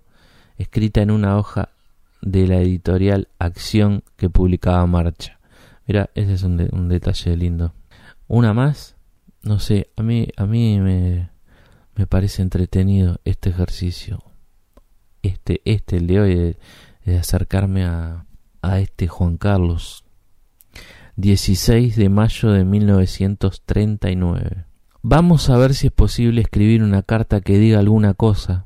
escrita 0.57 1.01
en 1.01 1.11
una 1.11 1.37
hoja 1.37 1.69
de 2.21 2.47
la 2.47 2.57
editorial 2.57 3.27
Acción 3.39 4.03
que 4.15 4.29
publicaba 4.29 4.85
Marcha. 4.87 5.39
Mira, 5.85 6.09
ese 6.15 6.33
es 6.33 6.43
un, 6.43 6.67
un 6.71 6.89
detalle 6.89 7.37
lindo. 7.37 7.73
Una 8.27 8.53
más, 8.53 8.95
no 9.41 9.59
sé, 9.59 9.89
a 9.95 10.03
mí, 10.03 10.27
a 10.35 10.45
mí 10.45 10.79
me, 10.79 11.29
me 11.95 12.07
parece 12.07 12.41
entretenido 12.41 13.19
este 13.23 13.49
ejercicio. 13.49 14.23
Este, 15.23 15.61
este, 15.65 15.97
el 15.97 16.07
de 16.07 16.19
hoy, 16.19 16.57
de 17.05 17.17
acercarme 17.17 17.85
a, 17.85 18.25
a 18.61 18.79
este 18.79 19.07
Juan 19.07 19.37
Carlos. 19.37 20.03
16 21.15 21.95
de 21.95 22.09
mayo 22.09 22.51
de 22.51 22.65
1939. 22.65 24.65
Vamos 25.01 25.49
a 25.49 25.57
ver 25.57 25.73
si 25.73 25.87
es 25.87 25.93
posible 25.93 26.41
escribir 26.41 26.83
una 26.83 27.03
carta 27.03 27.41
que 27.41 27.57
diga 27.57 27.79
alguna 27.79 28.13
cosa. 28.13 28.65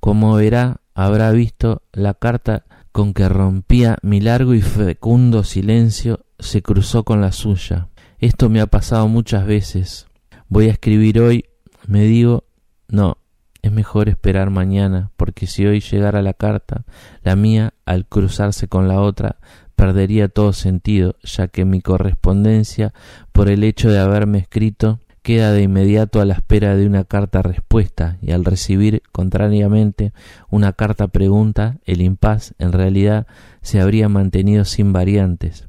Como 0.00 0.34
verá, 0.34 0.80
habrá 0.94 1.30
visto 1.32 1.82
la 1.92 2.14
carta 2.14 2.64
con 2.92 3.14
que 3.14 3.28
rompía 3.28 3.98
mi 4.02 4.20
largo 4.20 4.54
y 4.54 4.62
fecundo 4.62 5.44
silencio 5.44 6.24
se 6.38 6.62
cruzó 6.62 7.04
con 7.04 7.20
la 7.20 7.32
suya. 7.32 7.88
Esto 8.18 8.48
me 8.48 8.60
ha 8.60 8.66
pasado 8.66 9.06
muchas 9.08 9.46
veces. 9.46 10.06
Voy 10.48 10.68
a 10.68 10.72
escribir 10.72 11.20
hoy, 11.20 11.44
me 11.86 12.04
digo, 12.04 12.44
no, 12.88 13.18
es 13.62 13.70
mejor 13.70 14.08
esperar 14.08 14.50
mañana, 14.50 15.10
porque 15.16 15.46
si 15.46 15.66
hoy 15.66 15.80
llegara 15.80 16.22
la 16.22 16.34
carta, 16.34 16.84
la 17.22 17.36
mía, 17.36 17.74
al 17.84 18.06
cruzarse 18.06 18.68
con 18.68 18.88
la 18.88 19.00
otra, 19.00 19.36
perdería 19.76 20.28
todo 20.28 20.52
sentido, 20.52 21.16
ya 21.22 21.48
que 21.48 21.64
mi 21.64 21.80
correspondencia, 21.80 22.92
por 23.32 23.48
el 23.48 23.62
hecho 23.64 23.90
de 23.90 23.98
haberme 23.98 24.38
escrito, 24.38 24.98
queda 25.22 25.52
de 25.52 25.62
inmediato 25.62 26.20
a 26.20 26.24
la 26.24 26.34
espera 26.34 26.76
de 26.76 26.86
una 26.86 27.04
carta 27.04 27.42
respuesta, 27.42 28.18
y 28.22 28.32
al 28.32 28.44
recibir, 28.44 29.02
contrariamente, 29.12 30.12
una 30.50 30.72
carta 30.72 31.08
pregunta, 31.08 31.78
el 31.84 32.02
impas, 32.02 32.54
en 32.58 32.72
realidad, 32.72 33.26
se 33.62 33.80
habría 33.80 34.08
mantenido 34.08 34.64
sin 34.64 34.92
variantes. 34.92 35.68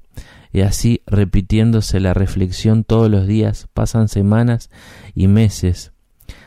Y 0.53 0.61
así, 0.61 1.01
repitiéndose 1.05 1.99
la 1.99 2.13
reflexión 2.13 2.83
todos 2.83 3.09
los 3.09 3.25
días, 3.27 3.67
pasan 3.73 4.07
semanas 4.07 4.69
y 5.15 5.27
meses, 5.27 5.93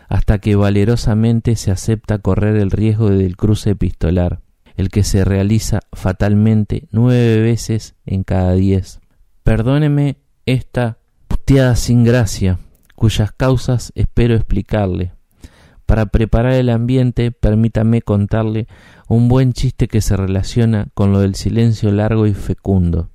hasta 0.08 0.38
que 0.38 0.56
valerosamente 0.56 1.56
se 1.56 1.70
acepta 1.70 2.18
correr 2.18 2.56
el 2.56 2.70
riesgo 2.70 3.10
del 3.10 3.36
cruce 3.36 3.70
epistolar, 3.70 4.40
el 4.76 4.88
que 4.88 5.04
se 5.04 5.24
realiza 5.24 5.80
fatalmente 5.92 6.88
nueve 6.90 7.40
veces 7.40 7.94
en 8.04 8.24
cada 8.24 8.52
diez. 8.52 9.00
Perdóneme 9.42 10.16
esta 10.46 10.98
puteada 11.28 11.76
sin 11.76 12.04
gracia, 12.04 12.58
cuyas 12.94 13.32
causas 13.32 13.92
espero 13.94 14.34
explicarle. 14.34 15.12
Para 15.86 16.06
preparar 16.06 16.54
el 16.54 16.70
ambiente, 16.70 17.30
permítame 17.30 18.00
contarle 18.00 18.66
un 19.08 19.28
buen 19.28 19.52
chiste 19.52 19.86
que 19.86 20.00
se 20.00 20.16
relaciona 20.16 20.88
con 20.94 21.12
lo 21.12 21.20
del 21.20 21.34
silencio 21.34 21.92
largo 21.92 22.26
y 22.26 22.34
fecundo. 22.34 23.10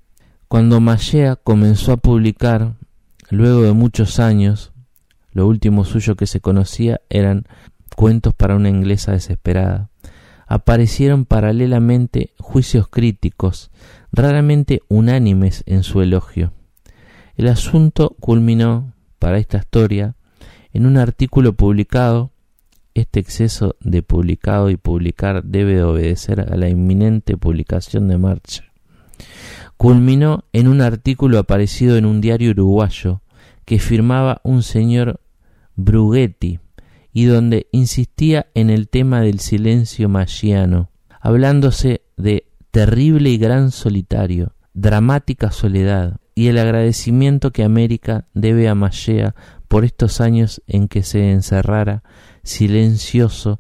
Cuando 0.47 0.79
Mallea 0.79 1.35
comenzó 1.35 1.93
a 1.93 1.97
publicar, 1.97 2.75
luego 3.29 3.63
de 3.63 3.73
muchos 3.73 4.19
años, 4.19 4.71
lo 5.31 5.47
último 5.47 5.85
suyo 5.85 6.15
que 6.15 6.27
se 6.27 6.41
conocía 6.41 7.01
eran 7.09 7.45
cuentos 7.95 8.33
para 8.33 8.55
una 8.55 8.69
inglesa 8.69 9.11
desesperada. 9.11 9.89
Aparecieron 10.47 11.25
paralelamente 11.25 12.33
juicios 12.39 12.87
críticos, 12.87 13.71
raramente 14.11 14.81
unánimes 14.87 15.63
en 15.65 15.83
su 15.83 16.01
elogio. 16.01 16.53
El 17.35 17.47
asunto 17.47 18.15
culminó, 18.19 18.93
para 19.19 19.37
esta 19.37 19.57
historia, 19.57 20.15
en 20.73 20.85
un 20.85 20.97
artículo 20.97 21.53
publicado. 21.53 22.31
Este 22.95 23.19
exceso 23.19 23.75
de 23.79 24.01
publicado 24.01 24.69
y 24.69 24.75
publicar 24.75 25.43
debe 25.43 25.83
obedecer 25.83 26.41
a 26.41 26.57
la 26.57 26.69
inminente 26.69 27.37
publicación 27.37 28.07
de 28.07 28.17
marcha. 28.17 28.65
Culminó 29.77 30.43
en 30.51 30.67
un 30.67 30.81
artículo 30.81 31.37
aparecido 31.37 31.97
en 31.97 32.05
un 32.05 32.19
diario 32.19 32.51
uruguayo 32.51 33.21
que 33.63 33.79
firmaba 33.79 34.41
un 34.43 34.63
señor 34.63 35.21
Brughetti 35.75 36.59
y 37.13 37.25
donde 37.25 37.67
insistía 37.71 38.47
en 38.53 38.69
el 38.69 38.89
tema 38.89 39.21
del 39.21 39.39
silencio 39.39 40.09
magiano, 40.09 40.89
hablándose 41.21 42.01
de 42.17 42.49
terrible 42.71 43.29
y 43.29 43.37
gran 43.37 43.71
solitario, 43.71 44.55
dramática 44.73 45.51
soledad 45.51 46.19
y 46.39 46.47
el 46.47 46.57
agradecimiento 46.57 47.51
que 47.51 47.65
América 47.65 48.25
debe 48.33 48.69
a 48.69 48.73
Mallea 48.73 49.35
por 49.67 49.83
estos 49.83 50.21
años 50.21 50.61
en 50.67 50.87
que 50.87 51.03
se 51.03 51.31
encerrara 51.33 52.01
silencioso 52.43 53.59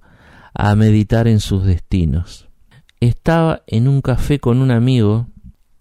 a 0.53 0.73
meditar 0.75 1.27
en 1.27 1.41
sus 1.41 1.65
destinos. 1.65 2.47
Estaba 3.01 3.63
en 3.67 3.89
un 3.89 3.99
café 3.99 4.39
con 4.39 4.61
un 4.61 4.71
amigo, 4.71 5.27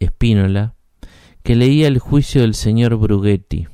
Espínola, 0.01 0.75
que 1.45 1.55
leía 1.55 1.87
el 1.87 2.01
juicio 2.01 2.41
del 2.41 2.55
señor 2.55 2.97
Brughetti. 2.97 3.69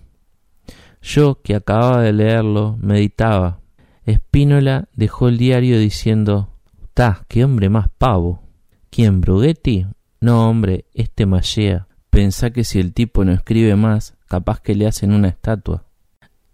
Yo, 1.01 1.41
que 1.43 1.55
acababa 1.55 2.03
de 2.03 2.13
leerlo, 2.13 2.77
meditaba. 2.79 3.61
Espínola 4.05 4.91
dejó 4.93 5.29
el 5.29 5.39
diario 5.39 5.79
diciendo 5.79 6.51
Ta, 6.93 7.25
qué 7.29 7.43
hombre 7.43 7.71
más 7.71 7.89
pavo. 7.89 8.43
¿Quién, 8.91 9.23
Brughetti? 9.23 9.87
No, 10.21 10.47
hombre, 10.47 10.85
este 10.93 11.25
Mallea. 11.25 11.89
Pensá 12.15 12.51
que 12.51 12.63
si 12.63 12.79
el 12.79 12.93
tipo 12.93 13.25
no 13.25 13.33
escribe 13.33 13.75
más, 13.75 14.15
capaz 14.29 14.61
que 14.61 14.77
le 14.77 14.87
hacen 14.87 15.13
una 15.13 15.27
estatua. 15.27 15.85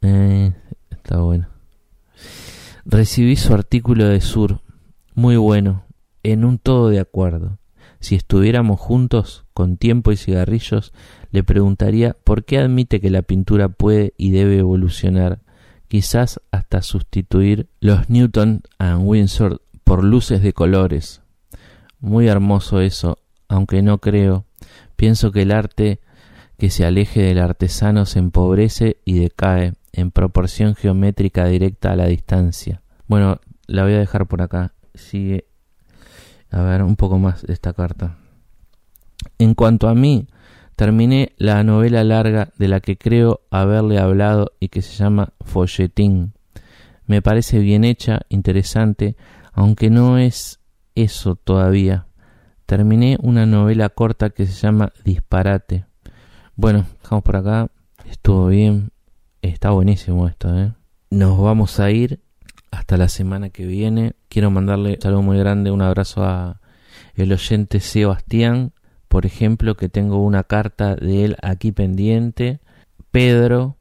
Eh, 0.00 0.54
está 0.88 1.18
bueno. 1.18 1.48
Recibí 2.86 3.36
su 3.36 3.52
artículo 3.52 4.06
de 4.06 4.22
Sur. 4.22 4.62
Muy 5.14 5.36
bueno. 5.36 5.84
en 6.22 6.46
un 6.46 6.58
todo 6.58 6.88
de 6.88 6.98
acuerdo. 6.98 7.58
Si 7.98 8.14
estuviéramos 8.14 8.80
juntos, 8.80 9.44
con 9.52 9.76
tiempo 9.76 10.12
y 10.12 10.16
cigarrillos, 10.16 10.94
le 11.30 11.44
preguntaría 11.44 12.16
por 12.24 12.44
qué 12.44 12.58
admite 12.58 12.98
que 13.00 13.10
la 13.10 13.20
pintura 13.20 13.68
puede 13.68 14.14
y 14.16 14.30
debe 14.30 14.58
evolucionar, 14.58 15.40
quizás 15.88 16.40
hasta 16.50 16.80
sustituir 16.80 17.68
los 17.80 18.08
Newton 18.08 18.62
and 18.78 19.02
Windsor 19.06 19.60
por 19.84 20.04
luces 20.04 20.42
de 20.42 20.54
colores. 20.54 21.20
Muy 22.00 22.28
hermoso 22.28 22.80
eso, 22.80 23.18
aunque 23.48 23.82
no 23.82 23.98
creo. 23.98 24.46
Pienso 25.00 25.32
que 25.32 25.40
el 25.40 25.50
arte 25.50 25.98
que 26.58 26.68
se 26.68 26.84
aleje 26.84 27.22
del 27.22 27.38
artesano 27.38 28.04
se 28.04 28.18
empobrece 28.18 28.98
y 29.06 29.18
decae 29.18 29.72
en 29.92 30.10
proporción 30.10 30.74
geométrica 30.74 31.46
directa 31.46 31.92
a 31.92 31.96
la 31.96 32.04
distancia. 32.04 32.82
Bueno, 33.06 33.40
la 33.66 33.84
voy 33.84 33.94
a 33.94 33.98
dejar 33.98 34.26
por 34.26 34.42
acá. 34.42 34.74
Sigue. 34.92 35.46
A 36.50 36.60
ver, 36.60 36.82
un 36.82 36.96
poco 36.96 37.18
más 37.18 37.40
de 37.40 37.54
esta 37.54 37.72
carta. 37.72 38.18
En 39.38 39.54
cuanto 39.54 39.88
a 39.88 39.94
mí, 39.94 40.26
terminé 40.76 41.32
la 41.38 41.64
novela 41.64 42.04
larga 42.04 42.52
de 42.58 42.68
la 42.68 42.80
que 42.80 42.98
creo 42.98 43.40
haberle 43.50 43.98
hablado 43.98 44.52
y 44.60 44.68
que 44.68 44.82
se 44.82 45.02
llama 45.02 45.32
Folletín. 45.40 46.34
Me 47.06 47.22
parece 47.22 47.58
bien 47.58 47.84
hecha, 47.84 48.20
interesante, 48.28 49.16
aunque 49.54 49.88
no 49.88 50.18
es 50.18 50.60
eso 50.94 51.36
todavía. 51.36 52.09
Terminé 52.70 53.18
una 53.20 53.46
novela 53.46 53.88
corta 53.88 54.30
que 54.30 54.46
se 54.46 54.52
llama 54.52 54.92
Disparate. 55.04 55.86
Bueno, 56.54 56.86
dejamos 57.02 57.24
por 57.24 57.34
acá. 57.34 57.68
Estuvo 58.08 58.46
bien. 58.46 58.92
Está 59.42 59.70
buenísimo 59.70 60.28
esto, 60.28 60.56
¿eh? 60.56 60.72
Nos 61.10 61.36
vamos 61.40 61.80
a 61.80 61.90
ir 61.90 62.20
hasta 62.70 62.96
la 62.96 63.08
semana 63.08 63.50
que 63.50 63.66
viene. 63.66 64.14
Quiero 64.28 64.52
mandarle 64.52 64.90
un 64.90 65.00
saludo 65.00 65.22
muy 65.22 65.36
grande, 65.36 65.72
un 65.72 65.82
abrazo 65.82 66.22
a 66.22 66.60
el 67.16 67.32
oyente 67.32 67.80
Sebastián, 67.80 68.72
por 69.08 69.26
ejemplo, 69.26 69.74
que 69.74 69.88
tengo 69.88 70.24
una 70.24 70.44
carta 70.44 70.94
de 70.94 71.24
él 71.24 71.36
aquí 71.42 71.72
pendiente. 71.72 72.60
Pedro 73.10 73.78